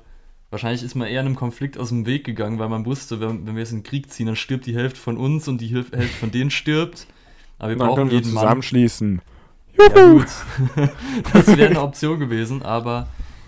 wahrscheinlich 0.51 0.83
ist 0.83 0.95
man 0.95 1.07
eher 1.07 1.21
einem 1.21 1.35
Konflikt 1.35 1.77
aus 1.77 1.89
dem 1.89 2.05
Weg 2.05 2.23
gegangen, 2.23 2.59
weil 2.59 2.69
man 2.69 2.85
wusste, 2.85 3.19
wenn, 3.19 3.47
wenn 3.47 3.55
wir 3.55 3.61
jetzt 3.61 3.71
in 3.71 3.79
den 3.79 3.83
Krieg 3.83 4.11
ziehen, 4.11 4.27
dann 4.27 4.35
stirbt 4.35 4.65
die 4.65 4.75
Hälfte 4.75 4.99
von 4.99 5.17
uns 5.17 5.47
und 5.47 5.59
die 5.59 5.67
Hälfte 5.67 5.97
von 6.19 6.31
denen 6.31 6.51
stirbt. 6.51 7.07
Aber 7.57 7.69
wir 7.69 7.77
Dann 7.77 7.87
brauchen 7.87 7.97
können 7.97 8.11
wir 8.11 8.17
jeden 8.17 8.33
Mann. 8.33 9.21
Zusammenschließen. 9.75 10.45
Ja, 10.75 10.89
das 11.33 11.47
wäre 11.47 11.69
eine 11.69 11.81
Option 11.81 12.19
gewesen, 12.19 12.63
aber 12.63 13.07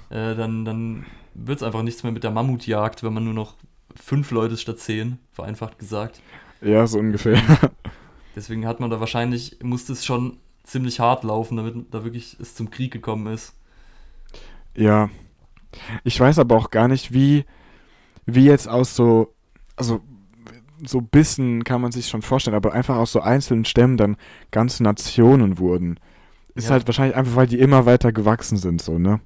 äh, 0.10 0.36
dann, 0.36 0.66
dann 0.66 1.06
wird 1.34 1.58
es 1.58 1.64
einfach 1.64 1.84
nichts 1.84 2.04
mehr 2.04 2.12
mit 2.12 2.24
der 2.24 2.32
Mammutjagd, 2.32 3.04
wenn 3.04 3.14
man 3.14 3.24
nur 3.24 3.34
noch 3.34 3.56
fünf 3.96 4.32
Leute 4.32 4.58
statt 4.58 4.80
zehn, 4.80 5.20
vereinfacht 5.32 5.80
gesagt. 5.80 6.22
Ja, 6.62 6.88
so 6.88 7.00
ungefähr. 7.00 7.42
Deswegen 8.36 8.66
hat 8.66 8.80
man 8.80 8.90
da 8.90 9.00
wahrscheinlich, 9.00 9.60
musste 9.62 9.94
es 9.94 10.06
schon 10.06 10.38
ziemlich 10.64 11.00
hart 11.00 11.24
laufen, 11.24 11.58
damit 11.58 11.76
da 11.92 12.04
wirklich 12.04 12.38
es 12.40 12.56
zum 12.56 12.72
Krieg 12.72 12.92
gekommen 12.92 13.32
ist. 13.32 13.54
Ja. 14.76 15.10
Ich 16.04 16.20
weiß 16.20 16.40
aber 16.40 16.56
auch 16.56 16.72
gar 16.72 16.88
nicht, 16.88 17.14
wie, 17.14 17.46
wie 18.26 18.46
jetzt 18.46 18.68
aus 18.68 18.96
so, 18.96 19.34
also 19.76 20.02
so 20.86 21.02
Bissen 21.02 21.64
kann 21.64 21.82
man 21.82 21.92
sich 21.92 22.08
schon 22.08 22.22
vorstellen, 22.22 22.56
aber 22.56 22.74
einfach 22.74 22.98
aus 22.98 23.12
so 23.12 23.22
einzelnen 23.22 23.66
Stämmen 23.66 23.98
dann 23.98 24.18
ganze 24.52 24.84
Nationen 24.84 25.58
wurden. 25.58 26.00
Ist 26.56 26.66
Ja. 26.66 26.72
halt 26.72 26.88
wahrscheinlich 26.88 27.16
einfach, 27.16 27.36
weil 27.36 27.48
die 27.48 27.60
immer 27.60 27.86
weiter 27.86 28.12
gewachsen 28.12 28.58
sind, 28.58 28.82
so, 28.82 29.00
ne? 29.00 29.20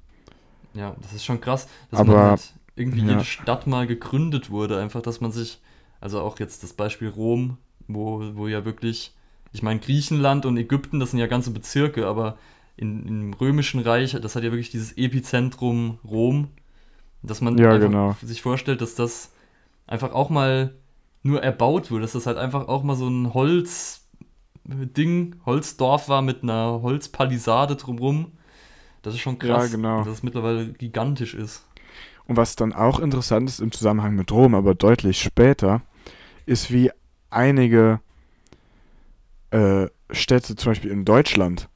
Ja, 0.74 0.94
das 1.02 1.12
ist 1.12 1.24
schon 1.24 1.40
krass, 1.40 1.68
dass 1.90 2.00
Aber- 2.00 2.12
man 2.14 2.22
halt 2.30 2.52
irgendwie 2.76 3.00
ja. 3.02 3.08
jede 3.12 3.24
Stadt 3.24 3.66
mal 3.66 3.86
gegründet 3.86 4.50
wurde. 4.50 4.78
Einfach, 4.80 5.02
dass 5.02 5.20
man 5.20 5.32
sich, 5.32 5.60
also 6.00 6.20
auch 6.20 6.38
jetzt 6.38 6.62
das 6.62 6.72
Beispiel 6.72 7.08
Rom, 7.08 7.58
wo, 7.88 8.22
wo 8.34 8.46
ja 8.46 8.64
wirklich, 8.64 9.12
ich 9.52 9.62
meine, 9.62 9.80
Griechenland 9.80 10.46
und 10.46 10.56
Ägypten, 10.56 11.00
das 11.00 11.10
sind 11.10 11.18
ja 11.20 11.26
ganze 11.26 11.50
Bezirke, 11.50 12.06
aber 12.06 12.38
in, 12.76 13.06
im 13.06 13.32
Römischen 13.34 13.80
Reich, 13.80 14.12
das 14.22 14.36
hat 14.36 14.44
ja 14.44 14.50
wirklich 14.52 14.70
dieses 14.70 14.96
Epizentrum 14.96 15.98
Rom, 16.08 16.48
dass 17.22 17.40
man 17.40 17.58
Ja, 17.58 17.76
genau. 17.78 18.16
sich 18.22 18.40
vorstellt, 18.42 18.80
dass 18.80 18.94
das 18.94 19.32
einfach 19.88 20.12
auch 20.12 20.30
mal 20.30 20.74
nur 21.24 21.42
erbaut 21.42 21.90
wurde, 21.90 22.02
dass 22.02 22.12
das 22.12 22.26
halt 22.26 22.38
einfach 22.38 22.68
auch 22.68 22.84
mal 22.84 22.94
so 22.94 23.08
ein 23.08 23.34
Holzding, 24.70 25.36
Holzdorf 25.46 26.08
war 26.08 26.22
mit 26.22 26.42
einer 26.42 26.80
Holzpalisade 26.82 27.76
drumrum. 27.76 28.32
Das 29.02 29.14
ist 29.14 29.20
schon 29.20 29.38
krass, 29.38 29.70
Ja, 29.70 29.76
genau. 29.76 29.98
dass 30.04 30.14
es 30.14 30.22
mittlerweile 30.22 30.72
gigantisch 30.72 31.34
ist. 31.34 31.64
Und 32.26 32.36
was 32.36 32.56
dann 32.56 32.72
auch 32.74 32.98
interessant 33.00 33.48
ist 33.48 33.60
im 33.60 33.72
Zusammenhang 33.72 34.14
mit 34.14 34.30
Rom, 34.30 34.54
aber 34.54 34.74
deutlich 34.74 35.22
später, 35.22 35.80
ist 36.44 36.70
wie 36.70 36.90
einige 37.30 38.00
äh, 39.50 39.86
Städte 40.10 40.56
zum 40.56 40.72
Beispiel 40.72 40.90
in 40.90 41.04
Deutschland 41.06 41.68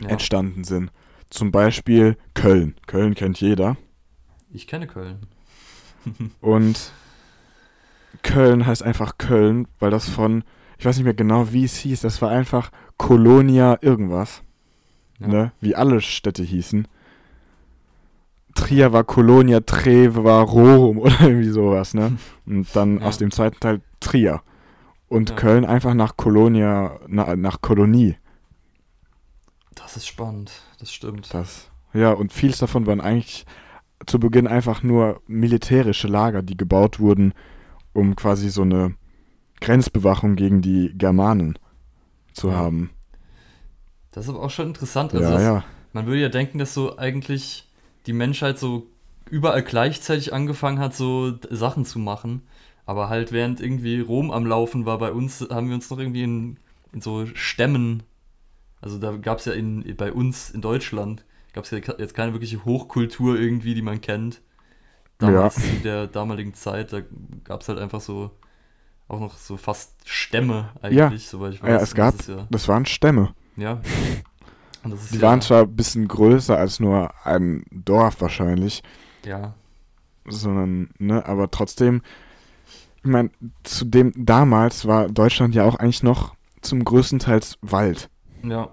Ja. 0.00 0.08
entstanden 0.08 0.64
sind. 0.64 0.90
Zum 1.30 1.50
Beispiel 1.50 2.16
Köln. 2.34 2.74
Köln 2.86 3.14
kennt 3.14 3.40
jeder. 3.40 3.76
Ich 4.50 4.66
kenne 4.66 4.86
Köln. 4.86 5.20
Und 6.40 6.92
Köln 8.22 8.66
heißt 8.66 8.82
einfach 8.82 9.18
Köln, 9.18 9.66
weil 9.78 9.90
das 9.90 10.08
von, 10.08 10.44
ich 10.78 10.84
weiß 10.84 10.96
nicht 10.96 11.04
mehr 11.04 11.14
genau, 11.14 11.52
wie 11.52 11.64
es 11.64 11.76
hieß, 11.76 12.00
das 12.02 12.22
war 12.22 12.30
einfach 12.30 12.70
Colonia 12.96 13.78
irgendwas. 13.80 14.42
Ja. 15.18 15.26
Ne? 15.28 15.52
Wie 15.60 15.74
alle 15.74 16.00
Städte 16.00 16.42
hießen. 16.44 16.86
Trier 18.54 18.92
war 18.92 19.04
Colonia, 19.04 19.60
Treve 19.60 20.24
war 20.24 20.42
Rom 20.44 20.98
oder 20.98 21.20
irgendwie 21.20 21.48
sowas, 21.50 21.94
ne? 21.94 22.16
Und 22.46 22.66
dann 22.74 23.00
Ja. 23.00 23.06
aus 23.06 23.18
dem 23.18 23.30
zweiten 23.30 23.58
Teil 23.60 23.80
Trier. 24.00 24.40
Und 25.08 25.30
Ja. 25.30 25.36
Köln 25.36 25.64
einfach 25.64 25.94
nach 25.94 26.16
Colonia, 26.16 26.98
na, 27.06 27.34
nach 27.36 27.60
Kolonie. 27.60 28.16
Das 29.74 29.96
ist 29.96 30.06
spannend, 30.06 30.50
das 30.80 30.92
stimmt. 30.92 31.32
Das. 31.32 31.70
Ja, 31.94 32.12
und 32.12 32.32
vieles 32.32 32.58
davon 32.58 32.86
waren 32.86 33.00
eigentlich 33.00 33.46
zu 34.06 34.20
Beginn 34.20 34.46
einfach 34.46 34.82
nur 34.82 35.22
militärische 35.26 36.08
Lager, 36.08 36.42
die 36.42 36.56
gebaut 36.56 37.00
wurden, 37.00 37.32
um 37.94 38.14
quasi 38.16 38.50
so 38.50 38.62
eine 38.62 38.94
Grenzbewachung 39.60 40.36
gegen 40.36 40.62
die 40.62 40.92
Germanen 40.96 41.58
zu 42.32 42.48
Ja. 42.48 42.56
haben. 42.56 42.90
Das 44.12 44.24
ist 44.24 44.30
aber 44.30 44.42
auch 44.42 44.50
schon 44.50 44.68
interessant. 44.68 45.14
Also 45.14 45.24
ja, 45.24 45.30
das, 45.32 45.42
ja. 45.42 45.64
Man 45.92 46.06
würde 46.06 46.20
ja 46.20 46.28
denken, 46.28 46.58
dass 46.58 46.74
so 46.74 46.98
eigentlich 46.98 47.68
die 48.06 48.12
Menschheit 48.12 48.58
so 48.58 48.86
überall 49.30 49.62
gleichzeitig 49.62 50.32
angefangen 50.32 50.78
hat, 50.78 50.94
so 50.94 51.34
Sachen 51.50 51.84
zu 51.84 51.98
machen. 51.98 52.42
Aber 52.86 53.08
halt 53.10 53.32
während 53.32 53.60
irgendwie 53.60 54.00
Rom 54.00 54.30
am 54.30 54.46
Laufen 54.46 54.86
war 54.86 54.98
bei 54.98 55.12
uns, 55.12 55.46
haben 55.50 55.68
wir 55.68 55.74
uns 55.74 55.90
noch 55.90 55.98
irgendwie 55.98 56.22
in, 56.22 56.56
in 56.92 57.02
so 57.02 57.26
Stämmen, 57.34 58.02
also 58.80 58.98
da 58.98 59.16
gab 59.16 59.38
es 59.38 59.44
ja 59.44 59.52
in, 59.52 59.84
bei 59.96 60.12
uns 60.12 60.50
in 60.50 60.60
Deutschland, 60.60 61.24
gab 61.52 61.64
es 61.64 61.70
ja 61.70 61.78
jetzt 61.98 62.14
keine 62.14 62.32
wirkliche 62.32 62.64
Hochkultur 62.64 63.38
irgendwie, 63.38 63.74
die 63.74 63.82
man 63.82 64.00
kennt. 64.00 64.40
Damals, 65.18 65.58
in 65.58 65.82
der 65.82 66.06
damaligen 66.06 66.54
Zeit, 66.54 66.92
da 66.92 67.02
gab 67.44 67.62
es 67.62 67.68
halt 67.68 67.78
einfach 67.78 68.00
so, 68.00 68.30
auch 69.08 69.20
noch 69.20 69.36
so 69.36 69.56
fast 69.56 69.94
Stämme 70.04 70.70
eigentlich, 70.82 71.28
soweit 71.28 71.54
ich 71.54 71.62
weiß. 71.62 71.68
Ja, 71.70 71.76
es 71.80 71.94
gab, 71.94 72.16
das 72.18 72.26
ja, 72.26 72.46
das 72.50 72.68
waren 72.68 72.86
Stämme. 72.86 73.34
ja. 73.56 73.80
Die 75.10 75.20
ja, 75.20 75.22
waren 75.22 75.40
zwar 75.40 75.62
ein 75.62 75.76
bisschen 75.76 76.08
größer 76.08 76.56
als 76.56 76.80
nur 76.80 77.12
ein 77.26 77.64
Dorf 77.70 78.20
wahrscheinlich, 78.20 78.82
ja, 79.24 79.54
sondern, 80.26 80.90
ne, 80.98 81.24
aber 81.26 81.50
trotzdem, 81.50 82.02
ich 83.02 83.10
meine, 83.10 83.30
zu 83.64 83.84
dem 83.84 84.12
damals 84.16 84.86
war 84.86 85.08
Deutschland 85.08 85.54
ja 85.54 85.64
auch 85.64 85.76
eigentlich 85.76 86.02
noch 86.02 86.34
zum 86.60 86.84
größten 86.84 87.18
Teils 87.18 87.58
Wald. 87.62 88.10
ja, 88.42 88.68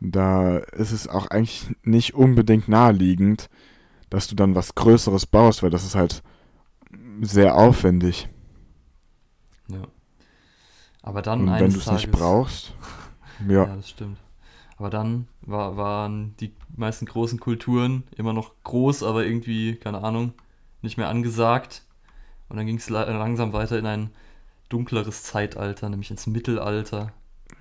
Da 0.00 0.58
ist 0.58 0.92
es 0.92 1.08
auch 1.08 1.28
eigentlich 1.28 1.68
nicht 1.82 2.14
unbedingt 2.14 2.68
naheliegend, 2.68 3.48
dass 4.10 4.28
du 4.28 4.34
dann 4.36 4.54
was 4.54 4.74
Größeres 4.74 5.26
baust, 5.26 5.62
weil 5.62 5.70
das 5.70 5.84
ist 5.84 5.94
halt 5.94 6.22
sehr 7.22 7.56
aufwendig. 7.56 8.28
Ja. 9.68 9.82
Aber 11.02 11.22
dann 11.22 11.48
Und 11.48 11.60
wenn 11.60 11.72
du 11.72 11.78
es 11.78 11.90
nicht 11.90 12.10
brauchst, 12.10 12.72
Ja. 13.48 13.64
ja, 13.66 13.76
das 13.76 13.90
stimmt. 13.90 14.18
Aber 14.78 14.90
dann 14.90 15.28
war, 15.42 15.76
waren 15.76 16.34
die 16.40 16.52
meisten 16.74 17.06
großen 17.06 17.38
Kulturen 17.40 18.04
immer 18.16 18.32
noch 18.32 18.52
groß, 18.64 19.02
aber 19.02 19.24
irgendwie, 19.24 19.76
keine 19.76 20.02
Ahnung, 20.02 20.32
nicht 20.82 20.96
mehr 20.98 21.08
angesagt. 21.08 21.82
Und 22.48 22.56
dann 22.56 22.66
ging 22.66 22.76
es 22.76 22.88
langsam 22.90 23.52
weiter 23.52 23.78
in 23.78 23.86
ein 23.86 24.10
dunkleres 24.68 25.22
Zeitalter, 25.22 25.88
nämlich 25.88 26.10
ins 26.10 26.26
Mittelalter. 26.26 27.12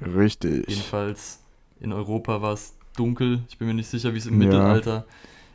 richtig. 0.02 0.68
Jedenfalls 0.70 1.40
in 1.80 1.94
Europa 1.94 2.42
war 2.42 2.54
es 2.54 2.76
dunkel. 2.96 3.44
Ich 3.50 3.58
bin 3.58 3.68
mir 3.68 3.74
nicht 3.74 3.90
sicher, 3.90 4.14
wie 4.14 4.18
es 4.18 4.26
im 4.26 4.42
Ja. 4.42 4.48
Mittelalter 4.48 5.06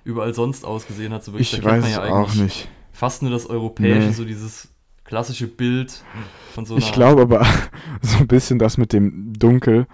überall 0.05 0.35
sonst 0.35 0.65
ausgesehen 0.65 1.13
hat. 1.13 1.25
So 1.25 1.33
wirklich, 1.33 1.53
Ich 1.53 1.65
weiß 1.65 1.91
ja 1.91 2.05
auch 2.05 2.35
nicht. 2.35 2.69
Fast 2.93 3.23
nur 3.23 3.31
das 3.31 3.47
Europäische, 3.47 4.09
Nee. 4.09 4.13
so 4.13 4.25
dieses 4.25 4.69
klassische 5.05 5.47
Bild 5.47 6.05
von 6.53 6.65
so 6.65 6.77
Ich 6.77 6.87
einer 6.87 6.95
glaube 6.95 7.23
aber, 7.23 7.47
so 8.03 8.19
ein 8.19 8.27
bisschen 8.29 8.59
das 8.59 8.79
mit 8.79 8.93
dem 8.93 9.33
Dunkel, 9.33 9.87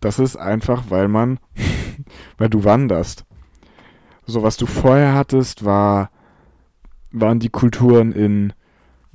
das 0.00 0.18
ist 0.18 0.36
einfach, 0.36 0.84
weil 0.88 1.08
man, 1.08 1.38
weil 2.38 2.48
du 2.48 2.64
wanderst. 2.64 3.24
So, 4.24 4.42
was 4.42 4.56
du 4.56 4.66
vorher 4.66 5.14
hattest, 5.14 5.64
war, 5.64 6.10
waren 7.10 7.40
die 7.40 7.50
Kulturen 7.50 8.12
in 8.12 8.52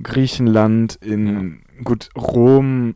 Griechenland, 0.02 0.96
in, 0.96 1.62
gut, 1.82 2.10
Rom, 2.16 2.94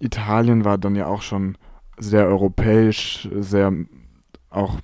Italien 0.00 0.64
war 0.64 0.78
dann 0.78 0.96
ja 0.96 1.06
auch 1.06 1.22
schon 1.22 1.56
sehr 1.98 2.26
europäisch, 2.26 3.28
sehr 3.38 3.72
auch 4.50 4.78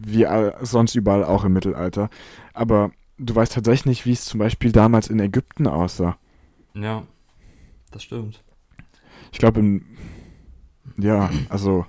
wie 0.00 0.26
sonst 0.62 0.94
überall 0.94 1.24
auch 1.24 1.44
im 1.44 1.52
Mittelalter. 1.52 2.10
Aber 2.52 2.90
du 3.18 3.34
weißt 3.34 3.52
tatsächlich 3.52 3.86
nicht, 3.86 4.06
wie 4.06 4.12
es 4.12 4.24
zum 4.24 4.38
Beispiel 4.38 4.72
damals 4.72 5.08
in 5.08 5.20
Ägypten 5.20 5.66
aussah. 5.66 6.18
Ja, 6.74 7.06
das 7.90 8.02
stimmt. 8.02 8.42
Ich 9.32 9.38
glaube. 9.38 9.80
Ja, 10.96 11.30
also. 11.48 11.86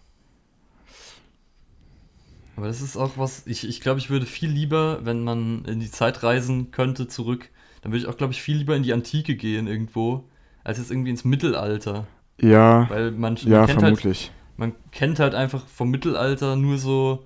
Aber 2.56 2.68
das 2.68 2.82
ist 2.82 2.98
auch 2.98 3.18
was, 3.18 3.48
ich, 3.48 3.68
ich 3.68 3.80
glaube, 3.80 4.00
ich 4.00 4.10
würde 4.10 4.26
viel 4.26 4.50
lieber, 4.50 5.06
wenn 5.06 5.24
man 5.24 5.64
in 5.66 5.80
die 5.80 5.90
Zeit 5.92 6.24
reisen 6.24 6.72
könnte, 6.72 7.08
zurück, 7.08 7.50
dann 7.82 7.92
würde 7.92 8.04
ich 8.04 8.08
auch, 8.08 8.18
glaube 8.18 8.34
ich, 8.34 8.42
viel 8.42 8.58
lieber 8.58 8.76
in 8.76 8.84
die 8.84 8.92
Antike 8.92 9.36
gehen 9.38 9.68
irgendwo, 9.68 10.26
als 10.64 10.78
jetzt 10.78 10.92
irgendwie 10.92 11.12
ins 11.12 11.24
Mittelalter. 11.24 12.08
Ja, 12.42 12.90
Weil 12.90 13.12
man, 13.12 13.36
man, 13.36 13.38
ja, 13.46 13.66
kennt, 13.66 13.84
halt, 13.84 14.02
vermutlich. 14.02 14.32
man 14.58 14.74
kennt 14.92 15.20
halt 15.20 15.36
einfach 15.36 15.68
vom 15.68 15.90
Mittelalter 15.90 16.56
nur 16.58 16.78
so 16.78 17.26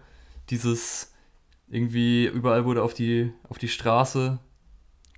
dieses, 0.49 1.12
irgendwie 1.73 2.25
überall 2.27 2.65
wurde 2.65 2.83
auf 2.83 2.93
die, 2.93 3.31
auf 3.49 3.57
die 3.57 3.67
Straße 3.67 4.37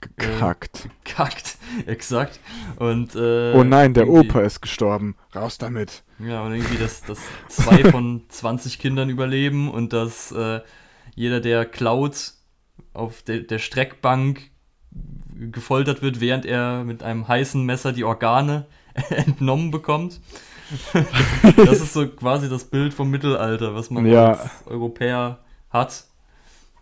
Gekackt. 0.02 0.88
kackt, 1.04 1.58
exakt. 1.86 2.40
Und, 2.78 3.16
äh, 3.16 3.54
oh 3.54 3.64
nein, 3.64 3.94
der 3.94 4.08
Opa 4.08 4.42
ist 4.42 4.62
gestorben. 4.62 5.16
Raus 5.36 5.58
damit. 5.58 6.04
Ja, 6.20 6.44
und 6.44 6.54
irgendwie, 6.54 6.78
dass, 6.78 7.02
dass 7.04 7.20
zwei 7.50 7.84
von 7.92 8.24
20 8.30 8.80
Kindern 8.80 9.10
überleben 9.10 9.70
und 9.70 9.94
dass 9.94 10.32
äh, 10.32 10.62
jeder, 11.16 11.40
der 11.42 11.66
klaut, 11.66 12.34
auf 12.94 13.22
der, 13.24 13.40
der 13.40 13.60
Streckbank 13.60 14.52
gefoltert 15.52 16.02
wird, 16.02 16.22
während 16.22 16.46
er 16.46 16.84
mit 16.84 17.04
einem 17.04 17.28
heißen 17.28 17.64
Messer 17.66 17.92
die 17.92 18.04
Organe 18.06 18.68
entnommen 19.10 19.72
bekommt. 19.72 20.22
das 21.58 21.82
ist 21.82 21.94
so 21.94 22.08
quasi 22.08 22.48
das 22.48 22.66
Bild 22.66 22.94
vom 22.94 23.10
Mittelalter, 23.12 23.76
was 23.76 23.90
man 23.90 24.06
Ja. 24.06 24.34
als 24.34 24.50
Europäer 24.68 25.40
hat. 25.70 26.06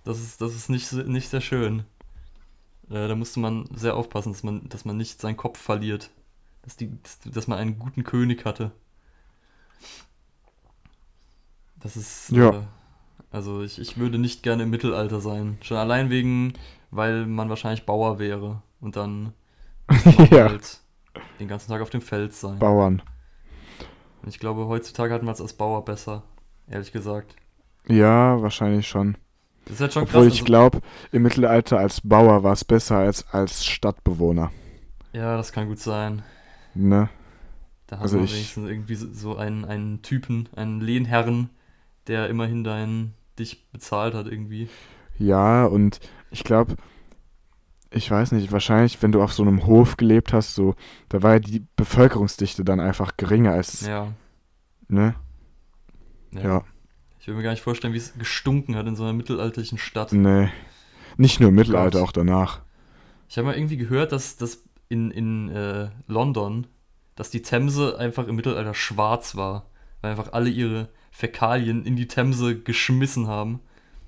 Das 0.03 0.19
ist, 0.19 0.41
das 0.41 0.53
ist 0.53 0.69
nicht, 0.69 0.91
nicht 0.93 1.29
sehr 1.29 1.41
schön. 1.41 1.85
Äh, 2.89 3.07
da 3.07 3.15
musste 3.15 3.39
man 3.39 3.65
sehr 3.73 3.95
aufpassen, 3.95 4.33
dass 4.33 4.43
man, 4.43 4.67
dass 4.69 4.85
man 4.85 4.97
nicht 4.97 5.21
seinen 5.21 5.37
Kopf 5.37 5.59
verliert. 5.59 6.09
Dass, 6.63 6.75
die, 6.75 6.91
dass, 7.25 7.47
man 7.47 7.59
einen 7.59 7.79
guten 7.79 8.03
König 8.03 8.45
hatte. 8.45 8.71
Das 11.75 11.97
ist. 11.97 12.29
Ja. 12.29 12.49
Äh, 12.49 12.61
also 13.31 13.63
ich, 13.63 13.79
ich 13.79 13.97
würde 13.97 14.17
nicht 14.19 14.43
gerne 14.43 14.63
im 14.63 14.69
Mittelalter 14.69 15.19
sein. 15.19 15.57
Schon 15.61 15.77
allein 15.77 16.09
wegen, 16.09 16.53
weil 16.91 17.25
man 17.25 17.49
wahrscheinlich 17.49 17.85
Bauer 17.85 18.19
wäre. 18.19 18.61
Und 18.79 18.95
dann 18.95 19.33
Ja. 20.31 20.49
halt 20.49 20.79
den 21.39 21.47
ganzen 21.47 21.69
Tag 21.69 21.81
auf 21.81 21.89
dem 21.89 22.01
Feld 22.01 22.33
sein. 22.33 22.59
Bauern. 22.59 23.01
Und 24.21 24.29
ich 24.29 24.39
glaube, 24.39 24.67
heutzutage 24.67 25.13
hat 25.13 25.23
man 25.23 25.33
es 25.33 25.41
als 25.41 25.53
Bauer 25.53 25.83
besser. 25.83 26.23
Ehrlich 26.67 26.91
gesagt. 26.91 27.35
Ja, 27.87 28.41
wahrscheinlich 28.41 28.87
schon. 28.87 29.17
Das 29.65 29.75
ist 29.75 29.81
halt 29.81 29.93
schon 29.93 30.03
Obwohl 30.03 30.23
krass. 30.23 30.33
ich 30.33 30.39
also- 30.41 30.45
glaube, 30.45 30.81
im 31.11 31.21
Mittelalter 31.23 31.77
als 31.79 32.01
Bauer 32.01 32.43
war 32.43 32.53
es 32.53 32.65
besser 32.65 32.97
als 32.97 33.27
als 33.29 33.65
Stadtbewohner. 33.65 34.51
ja, 35.13 35.37
das 35.37 35.51
kann 35.51 35.67
gut 35.67 35.79
sein. 35.79 36.21
Ne? 36.75 37.09
Da 37.87 37.97
hat 37.97 38.03
Also 38.03 38.17
man 38.17 38.27
wenigstens 38.27 38.67
irgendwie 38.69 38.95
so- 38.95 39.11
so 39.13 39.35
einen, 39.37 39.63
einen 39.65 40.01
Typen, 40.01 40.49
einen 40.55 40.81
Lehnherren, 40.81 41.49
der 42.07 42.27
immerhin 42.29 42.63
dein, 42.63 43.13
dich 43.39 43.65
bezahlt 43.71 44.13
hat 44.15 44.27
irgendwie. 44.27 44.67
Ja, 45.17 45.65
und 45.65 45.99
ich 46.31 46.43
glaube, 46.43 46.75
ich 47.91 48.09
weiß 48.09 48.31
nicht, 48.31 48.51
wahrscheinlich, 48.51 49.01
wenn 49.03 49.11
du 49.11 49.21
auf 49.21 49.31
so 49.33 49.43
einem 49.43 49.65
Hof 49.67 49.95
gelebt 49.97 50.33
hast, 50.33 50.55
so, 50.55 50.73
da 51.09 51.21
war 51.21 51.33
ja 51.33 51.39
die 51.39 51.63
Bevölkerungsdichte 51.75 52.65
dann 52.65 52.79
einfach 52.79 53.15
geringer 53.17 53.51
als, 53.51 53.85
Ja. 53.85 54.07
ne? 54.87 55.13
ja. 56.31 56.41
Ja. 56.41 56.63
Ich 57.23 57.27
will 57.27 57.35
mir 57.35 57.43
gar 57.43 57.51
nicht 57.51 57.63
vorstellen, 57.63 57.93
wie 57.93 57.99
es 57.99 58.13
gestunken 58.17 58.75
hat 58.75 58.85
in 58.85 58.97
so 58.97 59.03
einer 59.03 59.13
mittelalterlichen 59.13 59.77
Stadt. 59.77 60.11
Nee. 60.11 60.49
Nicht 61.15 61.39
nur 61.39 61.49
im 61.49 61.55
Mittelalter, 61.55 62.03
auch 62.03 62.11
danach. 62.11 62.59
Ich 63.29 63.37
habe 63.37 63.47
mal 63.47 63.55
irgendwie 63.55 63.77
gehört, 63.77 64.11
dass, 64.11 64.35
dass 64.35 64.65
in, 64.89 65.09
in 65.09 65.47
äh, 65.47 65.89
London, 66.07 66.67
dass 67.15 67.29
die 67.29 67.41
Themse 67.41 67.97
einfach 67.97 68.27
im 68.27 68.35
Mittelalter 68.35 68.73
schwarz 68.73 69.37
war. 69.37 69.67
Weil 70.01 70.11
einfach 70.11 70.33
alle 70.33 70.49
ihre 70.49 70.89
Fäkalien 71.11 71.85
in 71.85 71.95
die 71.95 72.09
Themse 72.09 72.59
geschmissen 72.59 73.27
haben. 73.27 73.61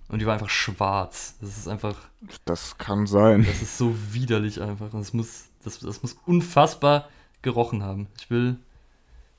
Und 0.10 0.20
die 0.20 0.26
war 0.26 0.34
einfach 0.34 0.50
schwarz. 0.50 1.38
Das 1.40 1.58
ist 1.58 1.70
einfach, 1.70 1.96
Das 2.44 2.78
kann 2.78 3.08
sein. 3.08 3.46
das 3.48 3.62
ist 3.62 3.78
so 3.78 3.96
widerlich 4.12 4.62
einfach. 4.62 4.92
Und 4.92 5.00
das 5.00 5.14
muss, 5.14 5.46
das, 5.64 5.80
das 5.80 6.02
muss 6.02 6.18
unfassbar 6.26 7.08
gerochen 7.42 7.82
haben. 7.82 8.08
Ich 8.20 8.30
will, 8.30 8.58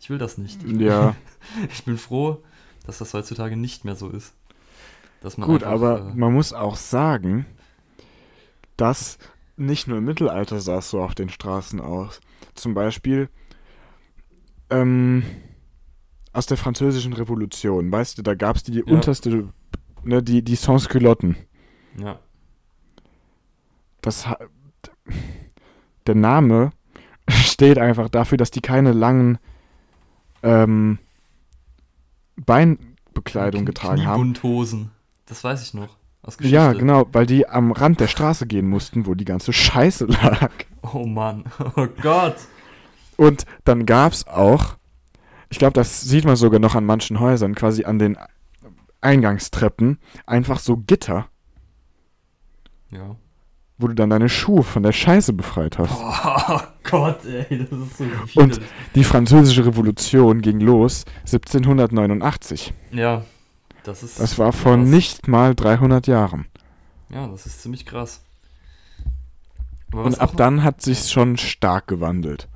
ich 0.01 0.09
will 0.09 0.17
das 0.17 0.39
nicht. 0.39 0.65
Ich 0.65 0.81
Ja, 0.81 1.15
Ich 1.75 1.85
bin 1.85 1.99
froh, 1.99 2.43
dass 2.87 2.99
das 2.99 3.13
heutzutage 3.15 3.57
nicht 3.57 3.85
mehr 3.85 3.97
so 3.97 4.09
ist. 4.09 4.33
Gut, 5.37 5.65
einfach, 5.65 5.73
aber 5.73 6.11
äh, 6.11 6.15
man 6.15 6.33
muss 6.33 6.53
auch 6.53 6.77
sagen, 6.77 7.47
dass 8.77 9.19
nicht 9.57 9.89
nur 9.89 9.99
im 9.99 10.05
Mittelalter 10.05 10.61
sah 10.61 10.79
es 10.79 10.91
so 10.91 11.01
auf 11.03 11.15
den 11.15 11.29
Straßen 11.31 11.81
aus. 11.81 12.21
Zum 12.55 12.75
Beispiel 12.75 13.29
ähm, 14.71 15.25
aus 16.33 16.47
der 16.47 16.57
französischen 16.59 17.13
Revolution, 17.15 17.91
weißt 17.91 18.19
du, 18.19 18.23
da 18.23 18.35
gab 18.35 18.57
es 18.57 18.63
die, 18.63 18.73
die 18.73 18.79
Ja. 18.81 18.85
unterste, 18.95 19.49
ne, 20.05 20.23
die, 20.23 20.43
die 20.43 20.55
Sans-Culotten. 20.57 21.37
ja, 21.99 22.21
Das, 24.03 24.27
der 26.07 26.15
Name 26.15 26.73
steht 27.31 27.79
einfach 27.79 28.09
dafür, 28.11 28.39
dass 28.39 28.51
die 28.51 28.61
keine 28.61 28.93
langen 28.93 29.39
ähm, 30.43 30.99
Beinbekleidung 32.37 33.63
Knie- 33.63 33.67
getragen 33.67 34.07
haben. 34.07 34.23
Kniebundhosen. 34.23 34.91
Das 35.27 35.43
weiß 35.45 35.63
ich 35.63 35.75
noch. 35.75 35.97
Aus 36.23 36.37
Geschichte. 36.39 36.55
Ja, 36.57 36.73
genau, 36.73 37.07
weil 37.13 37.27
die 37.27 37.49
am 37.49 37.71
Rand 37.73 38.01
der 38.01 38.09
Straße 38.09 38.47
gehen 38.47 38.69
mussten, 38.69 39.07
wo 39.07 39.15
die 39.15 39.25
ganze 39.25 39.53
Scheiße 39.53 40.07
lag. 40.07 40.51
Oh 40.83 41.07
Mann. 41.07 41.45
Oh 41.77 41.87
Gott. 42.03 42.37
Und 43.17 43.45
dann 43.65 43.87
gab's 43.87 44.27
auch, 44.27 44.77
ich 45.49 45.59
glaube, 45.59 45.73
das 45.75 46.01
sieht 46.03 46.25
man 46.25 46.37
sogar 46.37 46.61
noch 46.61 46.75
an 46.75 46.85
manchen 46.85 47.21
Häusern, 47.21 47.55
quasi 47.55 47.85
an 47.85 47.99
den 47.99 48.19
Eingangstreppen, 49.01 49.99
einfach 50.27 50.59
so 50.59 50.77
Gitter, 50.77 51.29
Ja. 52.91 53.17
Wo 53.79 53.89
du 53.89 53.95
dann 53.95 54.11
deine 54.11 54.29
Schuhe 54.29 54.63
von 54.63 54.83
der 54.83 54.93
Scheiße 54.93 55.33
befreit 55.33 55.79
hast. 55.79 55.93
Oh 56.01 56.61
Gott, 56.91 57.25
ey, 57.27 57.59
das 57.69 57.79
ist 57.79 57.99
so 57.99 58.05
Und- 58.05 58.35
widerlich. 58.57 58.59
Die 58.95 59.05
französische 59.05 59.67
Revolution 59.67 60.41
ging 60.41 60.61
los 60.61 61.05
1789. 61.25 62.73
Ja, 62.93 63.25
das 63.85 64.03
ist. 64.03 64.21
Das 64.21 64.39
war 64.39 64.53
vor 64.53 64.77
krass. 64.77 64.87
nicht 64.89 65.29
mal 65.29 65.55
300 65.55 66.07
Jahren. 66.07 66.47
Ja, 67.11 67.27
das 67.29 67.47
ist 67.47 67.63
ziemlich 67.63 67.85
krass. 67.87 68.23
Aber 69.93 70.05
Und 70.05 70.21
ab 70.21 70.33
dann 70.37 70.63
hat 70.63 70.83
sich's 70.83 71.11
schon 71.11 71.37
stark 71.37 71.87
gewandelt. 71.87 72.49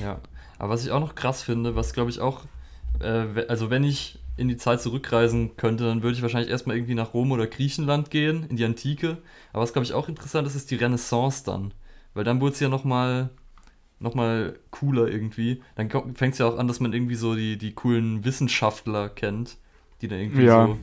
Ja, 0.00 0.18
aber 0.58 0.70
was 0.70 0.84
ich 0.84 0.90
auch 0.90 1.00
noch 1.00 1.14
krass 1.14 1.42
finde, 1.42 1.76
was 1.76 1.92
glaube 1.92 2.10
ich 2.10 2.20
auch, 2.20 2.42
äh, 3.00 3.46
also 3.48 3.70
wenn 3.70 3.84
ich 3.84 4.18
in 4.36 4.48
die 4.48 4.56
Zeit 4.56 4.80
zurückreisen 4.82 5.56
könnte, 5.56 5.84
dann 5.84 6.02
würde 6.02 6.16
ich 6.16 6.22
wahrscheinlich 6.22 6.50
erstmal 6.50 6.76
irgendwie 6.76 6.94
nach 6.94 7.14
Rom 7.14 7.30
oder 7.32 7.46
Griechenland 7.46 8.10
gehen, 8.10 8.46
in 8.48 8.56
die 8.56 8.64
Antike. 8.64 9.18
Aber 9.52 9.62
was 9.62 9.72
glaube 9.72 9.84
ich 9.84 9.92
auch 9.92 10.08
interessant 10.08 10.46
ist, 10.48 10.54
ist 10.56 10.70
die 10.70 10.74
Renaissance 10.76 11.44
dann. 11.44 11.72
Weil 12.14 12.24
dann 12.24 12.40
wurde 12.40 12.54
es 12.54 12.60
ja 12.60 12.68
nochmal 12.68 13.30
noch 14.00 14.14
mal 14.14 14.58
cooler 14.70 15.08
irgendwie. 15.08 15.62
Dann 15.76 15.88
fängt 16.14 16.32
es 16.34 16.38
ja 16.38 16.46
auch 16.46 16.58
an, 16.58 16.66
dass 16.68 16.80
man 16.80 16.92
irgendwie 16.92 17.14
so 17.14 17.34
die, 17.36 17.56
die 17.56 17.72
coolen 17.72 18.24
Wissenschaftler 18.24 19.08
kennt, 19.08 19.56
die 20.02 20.08
dann 20.08 20.18
irgendwie 20.18 20.44
Ja. 20.44 20.66
so, 20.66 20.78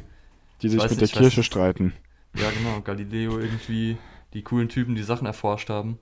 Die 0.61 0.69
sich 0.69 0.81
mit 0.81 0.91
nicht, 1.01 1.13
der 1.15 1.21
Kirche 1.21 1.43
streiten. 1.43 1.93
ja 2.35 2.49
genau, 2.57 2.79
Galileo 2.81 3.37
irgendwie, 3.37 3.97
die 4.33 4.41
coolen 4.43 4.69
Typen, 4.69 4.95
die 4.95 5.03
Sachen 5.03 5.27
erforscht 5.27 5.69
haben. 5.69 5.99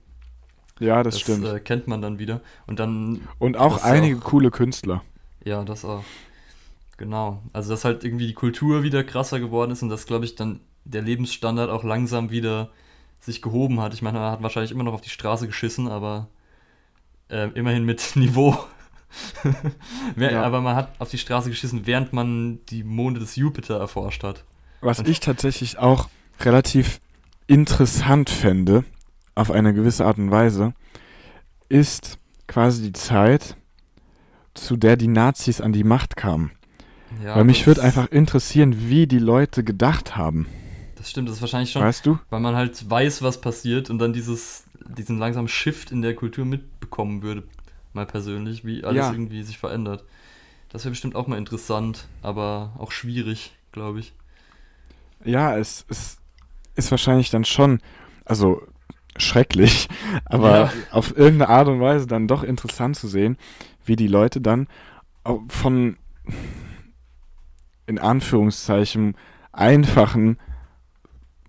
Ja, 0.78 1.02
das, 1.02 1.20
stimmt. 1.20 1.44
Äh, 1.44 1.60
kennt 1.60 1.88
man 1.88 2.00
dann 2.00 2.18
wieder. 2.18 2.40
Und 2.66 2.78
dann 2.78 3.20
Und 3.38 3.56
auch 3.58 3.74
das 3.74 3.82
einige 3.84 4.16
auch- 4.18 4.24
coole 4.24 4.50
Künstler. 4.50 5.02
Ja, 5.44 5.62
das 5.64 5.84
auch. 5.84 6.04
Genau. 7.00 7.42
Also, 7.54 7.70
dass 7.70 7.86
halt 7.86 8.04
irgendwie 8.04 8.26
die 8.26 8.34
Kultur 8.34 8.82
wieder 8.82 9.02
krasser 9.02 9.40
geworden 9.40 9.70
ist 9.70 9.82
und 9.82 9.88
dass, 9.88 10.04
glaube 10.04 10.26
ich, 10.26 10.34
dann 10.34 10.60
der 10.84 11.00
Lebensstandard 11.00 11.70
auch 11.70 11.82
langsam 11.82 12.30
wieder 12.30 12.68
sich 13.20 13.40
gehoben 13.40 13.80
hat. 13.80 13.94
Ich 13.94 14.02
meine, 14.02 14.18
er 14.18 14.32
hat 14.32 14.42
wahrscheinlich 14.42 14.70
immer 14.70 14.84
noch 14.84 14.92
auf 14.92 15.00
die 15.00 15.08
Straße 15.08 15.46
geschissen, 15.46 15.88
aber 15.88 16.28
äh, 17.30 17.48
immerhin 17.54 17.86
mit 17.86 18.12
Niveau. 18.16 18.54
Ja. 20.16 20.42
Aber 20.42 20.60
man 20.60 20.76
hat 20.76 20.92
auf 21.00 21.08
die 21.08 21.18
Straße 21.18 21.48
geschissen, 21.48 21.86
während 21.86 22.12
man 22.12 22.60
die 22.66 22.84
Monde 22.84 23.18
des 23.18 23.34
Jupiter 23.34 23.78
erforscht 23.78 24.22
hat. 24.22 24.44
Was 24.82 25.00
ich 25.00 25.18
tatsächlich 25.18 25.78
auch 25.78 26.08
relativ 26.40 27.00
interessant 27.48 28.30
fände, 28.30 28.84
auf 29.34 29.50
eine 29.50 29.74
gewisse 29.74 30.04
Art 30.04 30.18
und 30.18 30.30
Weise, 30.30 30.74
ist 31.68 32.18
quasi 32.46 32.82
die 32.82 32.92
Zeit, 32.92 33.56
zu 34.54 34.76
der 34.76 34.96
die 34.96 35.08
Nazis 35.08 35.60
an 35.60 35.72
die 35.72 35.82
Macht 35.82 36.14
kamen. 36.16 36.52
Ja, 37.24 37.36
Weil 37.36 37.44
mich 37.44 37.66
würde 37.66 37.82
einfach 37.82 38.10
interessieren, 38.10 38.88
wie 38.88 39.06
die 39.06 39.18
Leute 39.18 39.64
gedacht 39.64 40.16
haben. 40.16 40.46
Das 40.96 41.10
stimmt, 41.10 41.28
das 41.28 41.36
ist 41.36 41.40
wahrscheinlich 41.40 41.72
schon, 41.72 41.82
Weißt 41.82 42.04
du? 42.06 42.18
weil 42.30 42.40
man 42.40 42.54
halt 42.54 42.88
weiß, 42.88 43.22
was 43.22 43.40
passiert 43.40 43.90
und 43.90 43.98
dann 43.98 44.12
dieses, 44.12 44.64
diesen 44.96 45.18
langsamen 45.18 45.48
Shift 45.48 45.90
in 45.92 46.02
der 46.02 46.14
Kultur 46.14 46.44
mitbekommen 46.44 47.22
würde, 47.22 47.42
mal 47.94 48.06
persönlich, 48.06 48.64
wie 48.64 48.84
alles 48.84 49.06
Ja. 49.06 49.12
irgendwie 49.12 49.42
sich 49.42 49.58
verändert. 49.58 50.04
Das 50.68 50.84
wäre 50.84 50.90
bestimmt 50.90 51.16
auch 51.16 51.26
mal 51.26 51.38
interessant, 51.38 52.06
aber 52.22 52.72
auch 52.78 52.92
schwierig, 52.92 53.52
glaube 53.72 54.00
ich. 54.00 54.12
Ja, 55.24 55.56
es, 55.56 55.84
es 55.88 56.18
ist 56.76 56.90
wahrscheinlich 56.90 57.30
dann 57.30 57.44
schon, 57.44 57.80
also 58.24 58.62
schrecklich, 59.16 59.88
aber 60.26 60.70
Ja. 60.72 60.72
auf 60.92 61.16
irgendeine 61.16 61.48
Art 61.50 61.68
und 61.68 61.80
Weise 61.80 62.06
dann 62.06 62.28
doch 62.28 62.42
interessant 62.42 62.96
zu 62.96 63.08
sehen, 63.08 63.36
wie 63.84 63.96
die 63.96 64.06
Leute 64.06 64.40
dann 64.40 64.68
von 65.48 65.96
in 67.90 67.98
Anführungszeichen 67.98 69.16
einfachen 69.52 70.38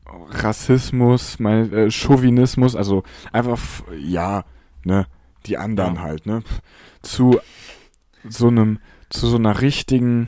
Rassismus, 0.06 1.40
mein, 1.40 1.72
äh, 1.72 1.92
Chauvinismus, 1.92 2.76
also 2.76 3.04
einfach, 3.32 3.60
ja, 3.98 4.44
ne, 4.84 5.06
die 5.46 5.58
anderen 5.58 5.96
Ja. 5.96 6.02
halt, 6.02 6.26
ne, 6.26 6.44
zu 7.04 7.40
so 8.28 8.48
einem, 8.48 8.80
zu 9.10 9.28
so 9.28 9.38
einer 9.38 9.62
richtigen, 9.62 10.28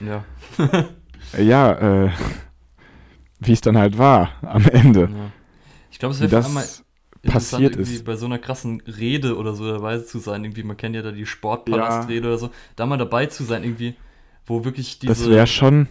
Ja. 0.00 0.24
ja, 1.38 2.04
äh, 2.06 2.10
wie 3.40 3.52
es 3.52 3.60
dann 3.60 3.78
halt 3.78 3.96
war 3.98 4.30
am 4.42 4.66
Ende. 4.68 5.02
ja. 5.02 5.30
Ich 5.90 5.98
glaube, 5.98 6.14
es 6.14 6.20
Wie 6.20 6.30
wäre 6.30 6.42
vor 6.42 6.44
allem 6.44 6.54
mal 6.54 6.60
das 6.60 6.78
interessant, 6.78 6.91
passiert 7.22 7.76
ist. 7.76 8.04
bei 8.04 8.16
so 8.16 8.26
einer 8.26 8.38
krassen 8.38 8.80
Rede 8.82 9.36
oder 9.36 9.54
so 9.54 9.70
dabei 9.70 9.98
zu 9.98 10.18
sein. 10.18 10.44
Irgendwie, 10.44 10.62
man 10.62 10.76
kennt 10.76 10.96
ja 10.96 11.02
da 11.02 11.12
die 11.12 11.26
Sportpalastrede 11.26 12.26
oder 12.28 12.38
so. 12.38 12.50
Da 12.76 12.86
mal 12.86 12.96
dabei 12.98 13.26
zu 13.26 13.44
sein, 13.44 13.62
irgendwie, 13.64 13.94
wo 14.46 14.64
wirklich 14.64 14.98
diese. 14.98 15.12
Das 15.12 15.28
wäre 15.28 15.46
schon, 15.46 15.88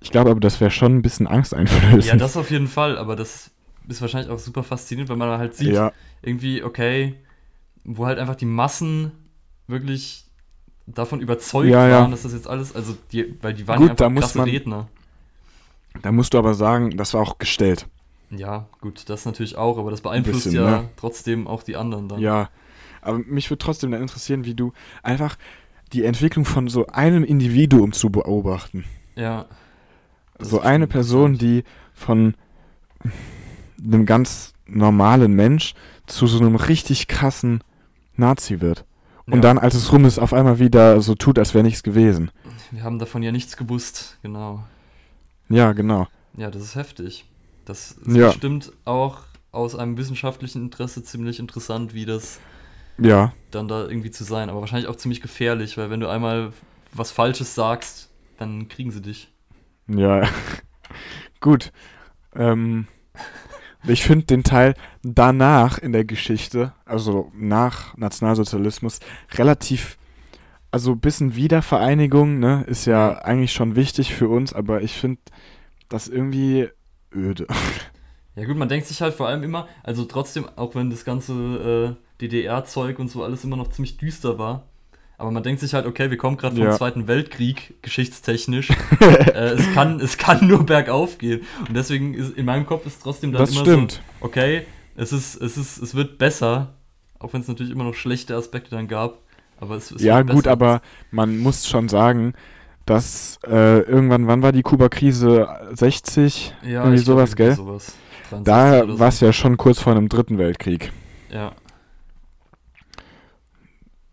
ich 0.00 0.10
glaube 0.10 0.30
aber, 0.30 0.40
das 0.40 0.60
wäre 0.60 0.70
schon 0.70 0.96
ein 0.96 1.02
bisschen 1.02 1.26
Angst 1.26 1.54
einflößen. 1.54 2.02
Ja, 2.10 2.16
das 2.16 2.36
auf 2.36 2.50
jeden 2.50 2.68
Fall, 2.68 2.98
aber 2.98 3.16
das 3.16 3.50
ist 3.88 4.00
wahrscheinlich 4.00 4.30
auch 4.30 4.38
super 4.38 4.62
faszinierend, 4.62 5.08
weil 5.10 5.16
man 5.16 5.38
halt 5.38 5.54
sieht, 5.54 5.72
ja, 5.72 5.92
irgendwie, 6.22 6.62
okay, 6.62 7.14
wo 7.84 8.06
halt 8.06 8.18
einfach 8.18 8.36
die 8.36 8.46
Massen 8.46 9.12
wirklich 9.66 10.24
davon 10.86 11.20
überzeugt 11.20 11.70
Ja, 11.70 11.88
ja. 11.88 12.00
waren, 12.00 12.10
dass 12.10 12.22
das 12.22 12.32
jetzt 12.34 12.46
alles, 12.46 12.74
also 12.74 12.94
die, 13.12 13.34
weil 13.42 13.54
die 13.54 13.66
waren 13.66 13.78
Gut, 13.78 13.88
ja 13.88 13.94
da 13.94 14.04
einfach 14.06 14.14
muss 14.14 14.22
krasse 14.24 14.38
man- 14.38 14.48
Redner. 14.50 14.88
da 16.02 16.12
musst 16.12 16.34
du 16.34 16.38
aber 16.38 16.54
sagen, 16.54 16.96
das 16.96 17.14
war 17.14 17.22
auch 17.22 17.38
gestellt. 17.38 17.86
Ja, 18.36 18.68
gut, 18.80 19.08
das 19.08 19.24
natürlich 19.24 19.56
auch, 19.56 19.78
aber 19.78 19.90
das 19.90 20.00
beeinflusst 20.00 20.44
bisschen, 20.44 20.64
ja 20.64 20.82
ne? 20.82 20.88
trotzdem 20.96 21.46
auch 21.46 21.62
die 21.62 21.76
anderen 21.76 22.08
dann. 22.08 22.20
Ja, 22.20 22.50
aber 23.02 23.18
mich 23.18 23.50
würde 23.50 23.58
trotzdem 23.58 23.90
dann 23.90 24.02
interessieren, 24.02 24.44
wie 24.44 24.54
du 24.54 24.72
einfach 25.02 25.36
die 25.92 26.04
Entwicklung 26.04 26.44
von 26.44 26.68
so 26.68 26.86
einem 26.88 27.22
Individuum 27.24 27.92
zu 27.92 28.10
beobachten. 28.10 28.84
Ja. 29.16 29.46
So 30.38 30.60
eine 30.60 30.86
Person, 30.86 31.38
die 31.38 31.62
von 31.92 32.34
einem 33.82 34.06
ganz 34.06 34.54
normalen 34.66 35.34
Mensch 35.34 35.74
zu 36.06 36.26
so 36.26 36.38
einem 36.38 36.56
richtig 36.56 37.06
krassen 37.06 37.62
Nazi 38.16 38.60
wird. 38.60 38.84
Und 39.26 39.36
Ja. 39.36 39.40
dann, 39.40 39.58
als 39.58 39.74
es 39.74 39.92
rum 39.92 40.04
ist, 40.04 40.18
auf 40.18 40.32
einmal 40.32 40.58
wieder 40.58 41.00
so 41.00 41.14
tut, 41.14 41.38
als 41.38 41.54
wäre 41.54 41.64
nichts 41.64 41.82
gewesen. 41.82 42.30
Wir 42.70 42.82
haben 42.82 42.98
davon 42.98 43.22
ja 43.22 43.32
nichts 43.32 43.56
gewusst, 43.56 44.18
genau. 44.22 44.64
Ja, 45.48 45.72
genau. 45.72 46.08
Ja, 46.36 46.50
das 46.50 46.62
ist 46.62 46.74
heftig. 46.74 47.24
Das 47.64 47.92
ist 47.92 48.14
Ja. 48.14 48.26
bestimmt 48.26 48.72
auch 48.84 49.20
aus 49.52 49.74
einem 49.74 49.96
wissenschaftlichen 49.96 50.62
Interesse 50.62 51.02
ziemlich 51.02 51.38
interessant, 51.38 51.94
wie 51.94 52.04
das 52.06 52.40
Ja, 52.98 53.32
dann 53.50 53.68
da 53.68 53.82
irgendwie 53.86 54.10
zu 54.10 54.24
sein. 54.24 54.50
Aber 54.50 54.60
wahrscheinlich 54.60 54.88
auch 54.88 54.96
ziemlich 54.96 55.20
gefährlich, 55.20 55.76
weil 55.78 55.90
wenn 55.90 56.00
du 56.00 56.08
einmal 56.08 56.52
was 56.92 57.10
Falsches 57.10 57.54
sagst, 57.54 58.10
dann 58.38 58.68
kriegen 58.68 58.90
sie 58.90 59.00
dich. 59.02 59.32
Ja, 59.88 60.28
gut. 61.40 61.72
Ähm, 62.34 62.86
ich 63.86 64.02
finde 64.04 64.26
den 64.26 64.44
Teil 64.44 64.74
danach 65.02 65.78
in 65.78 65.92
der 65.92 66.04
Geschichte, 66.04 66.72
also 66.86 67.30
nach 67.34 67.96
Nationalsozialismus, 67.96 69.00
relativ, 69.34 69.98
also 70.70 70.92
ein 70.92 71.00
bisschen 71.00 71.36
Wiedervereinigung, 71.36 72.38
ne, 72.38 72.64
ist 72.66 72.86
ja 72.86 73.12
Ja. 73.12 73.18
eigentlich 73.18 73.52
schon 73.52 73.76
wichtig 73.76 74.14
für 74.14 74.28
uns, 74.28 74.52
aber 74.52 74.82
ich 74.82 74.94
finde 74.94 75.20
das 75.88 76.08
irgendwie 76.08 76.68
öde. 77.14 77.46
Ja 78.36 78.44
gut, 78.46 78.56
man 78.56 78.68
denkt 78.68 78.86
sich 78.86 79.00
halt 79.00 79.14
vor 79.14 79.28
allem 79.28 79.42
immer, 79.42 79.68
also 79.82 80.04
trotzdem, 80.04 80.46
auch 80.56 80.74
wenn 80.74 80.90
das 80.90 81.04
ganze 81.04 81.96
äh, 81.96 82.20
DDR-Zeug 82.20 82.98
und 82.98 83.08
so 83.08 83.22
alles 83.22 83.44
immer 83.44 83.56
noch 83.56 83.68
ziemlich 83.70 83.96
düster 83.96 84.38
war, 84.38 84.64
aber 85.16 85.30
man 85.30 85.42
denkt 85.42 85.60
sich 85.60 85.74
halt, 85.74 85.86
okay, 85.86 86.10
wir 86.10 86.16
kommen 86.16 86.36
gerade 86.36 86.56
vom 86.56 86.64
Ja. 86.64 86.72
Zweiten 86.72 87.06
Weltkrieg, 87.06 87.80
geschichtstechnisch. 87.82 88.70
äh, 89.00 89.50
es, 89.50 89.72
kann, 89.72 90.00
es 90.00 90.18
kann 90.18 90.46
nur 90.46 90.66
bergauf 90.66 91.18
gehen. 91.18 91.42
Und 91.68 91.74
deswegen 91.74 92.14
ist 92.14 92.36
in 92.36 92.46
meinem 92.46 92.66
Kopf 92.66 92.84
ist 92.86 93.00
trotzdem 93.02 93.32
dann 93.32 93.40
Das 93.40 93.52
immer 93.52 93.60
stimmt. 93.60 93.92
so, 93.92 94.26
okay, 94.26 94.62
es 94.96 95.12
ist, 95.12 95.40
es 95.40 95.56
ist, 95.56 95.78
es 95.78 95.94
wird 95.94 96.18
besser, 96.18 96.74
auch 97.20 97.32
wenn 97.32 97.40
es 97.42 97.48
natürlich 97.48 97.72
immer 97.72 97.84
noch 97.84 97.94
schlechte 97.94 98.34
Aspekte 98.34 98.70
dann 98.70 98.88
gab. 98.88 99.18
Aber 99.60 99.76
es, 99.76 99.92
es 99.92 100.02
ja, 100.02 100.20
gut, 100.22 100.42
besser. 100.44 100.50
aber 100.50 100.82
man 101.12 101.38
muss 101.38 101.68
schon 101.68 101.88
sagen, 101.88 102.34
dass 102.86 103.38
äh, 103.46 103.80
irgendwann, 103.80 104.26
wann 104.26 104.42
war 104.42 104.52
die 104.52 104.62
Kuba-Krise? 104.62 105.48
60? 105.72 106.54
ja, 106.62 106.84
irgendwie 106.84 106.98
sowas, 107.02 107.36
gell? 107.36 107.54
Sowas. 107.54 108.00
63 108.30 108.44
Da 108.44 108.86
so. 108.86 108.98
war 108.98 109.08
es 109.08 109.20
ja 109.20 109.32
schon 109.32 109.56
kurz 109.56 109.80
vor 109.80 109.92
einem 109.94 110.08
dritten 110.08 110.38
Weltkrieg. 110.38 110.92
Ja. 111.30 111.52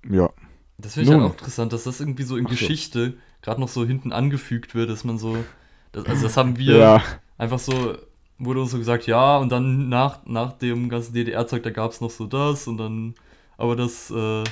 Ja. 0.10 0.30
Das 0.78 0.94
finde 0.96 1.06
ich 1.06 1.14
halt 1.14 1.24
auch 1.24 1.32
interessant, 1.32 1.74
dass 1.74 1.84
das 1.84 2.00
irgendwie 2.00 2.24
so 2.24 2.38
in 2.38 2.48
Ach 2.48 2.56
so. 2.56 2.56
Geschichte 2.56 3.18
gerade 3.42 3.60
noch 3.62 3.70
so 3.70 3.86
hinten 3.86 4.12
angefügt 4.12 4.76
wird, 4.76 4.90
dass 4.90 5.04
man 5.04 5.18
so. 5.18 5.48
Das, 5.92 6.06
also, 6.06 6.24
das 6.24 6.38
haben 6.38 6.58
wir 6.58 6.78
Ja, 6.78 7.04
einfach 7.38 7.60
so. 7.60 7.98
Wurde 8.38 8.62
uns 8.62 8.72
so 8.72 8.80
gesagt, 8.80 9.06
ja, 9.06 9.38
und 9.38 9.52
dann 9.52 9.88
nach, 9.90 10.26
nach 10.26 10.54
dem 10.54 10.90
ganzen 10.90 11.14
DDR-Zeug, 11.14 11.62
da 11.62 11.70
gab 11.70 11.92
es 11.92 12.02
noch 12.02 12.10
so 12.10 12.26
das 12.26 12.68
und 12.68 12.78
dann. 12.78 13.14
Aber 13.58 13.76
das. 13.76 14.10
Äh, 14.10 14.44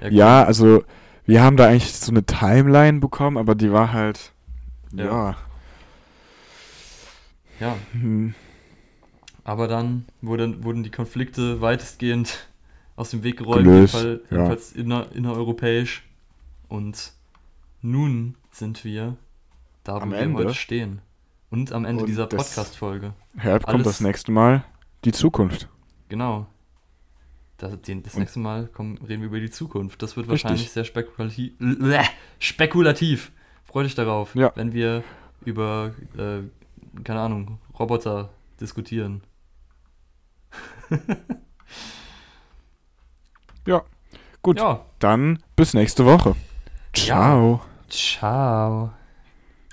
ja, 0.00 0.08
ja, 0.10 0.44
also 0.44 0.84
wir 1.26 1.42
haben 1.42 1.56
da 1.56 1.68
eigentlich 1.68 1.92
so 1.92 2.10
eine 2.10 2.24
Timeline 2.24 3.00
bekommen, 3.00 3.36
aber 3.38 3.54
die 3.54 3.72
war 3.72 3.92
halt, 3.92 4.32
Ja. 4.92 5.04
ja, 5.04 5.36
ja, 7.60 7.76
hm, 7.92 8.34
aber 9.44 9.68
dann 9.68 10.06
wurde, 10.22 10.64
wurden 10.64 10.82
die 10.82 10.90
Konflikte 10.90 11.60
weitestgehend 11.60 12.48
aus 12.96 13.10
dem 13.10 13.22
Weg 13.22 13.38
geräumt, 13.38 13.64
Gelöst, 13.64 13.94
jedenfalls, 13.94 14.22
ja. 14.30 14.36
jedenfalls 14.36 14.72
inner, 14.72 15.06
innereuropäisch. 15.14 16.04
Und 16.68 17.12
nun 17.82 18.36
sind 18.50 18.84
wir 18.84 19.16
da, 19.84 19.96
wo 19.96 20.00
Am 20.00 20.10
wir 20.10 20.18
Ende. 20.18 20.38
heute 20.44 20.54
stehen. 20.54 21.00
Und 21.50 21.72
am 21.72 21.84
Ende 21.84 22.02
Und 22.02 22.08
dieser 22.08 22.26
Podcast-Folge. 22.26 23.12
Herb 23.36 23.66
kommt 23.66 23.86
das 23.86 24.00
nächste 24.00 24.32
Mal 24.32 24.64
die 25.04 25.12
Zukunft. 25.12 25.68
Genau. 26.08 26.46
Das, 27.56 27.80
den, 27.82 28.02
das 28.02 28.16
nächste 28.16 28.40
Mal 28.40 28.66
kommen, 28.66 28.98
reden 28.98 29.22
wir 29.22 29.28
über 29.28 29.38
die 29.40 29.50
Zukunft. 29.50 30.02
Das 30.02 30.16
wird 30.16 30.28
Richtig. 30.28 30.44
wahrscheinlich 30.44 30.70
sehr 30.70 30.84
spekulativ. 30.84 31.52
Bläh, 31.58 32.02
spekulativ. 32.38 33.30
Freut 33.64 33.86
euch 33.86 33.94
darauf, 33.94 34.34
Ja. 34.34 34.52
wenn 34.56 34.72
wir 34.72 35.04
über, 35.44 35.92
äh, 36.16 36.40
keine 37.04 37.20
Ahnung, 37.20 37.58
Roboter 37.78 38.30
diskutieren. 38.60 39.22
Gut, 44.42 44.58
Ja. 44.60 44.84
dann 44.98 45.38
bis 45.56 45.72
nächste 45.72 46.04
Woche. 46.04 46.36
Ciao. 46.92 47.62
Ciao. 47.88 48.92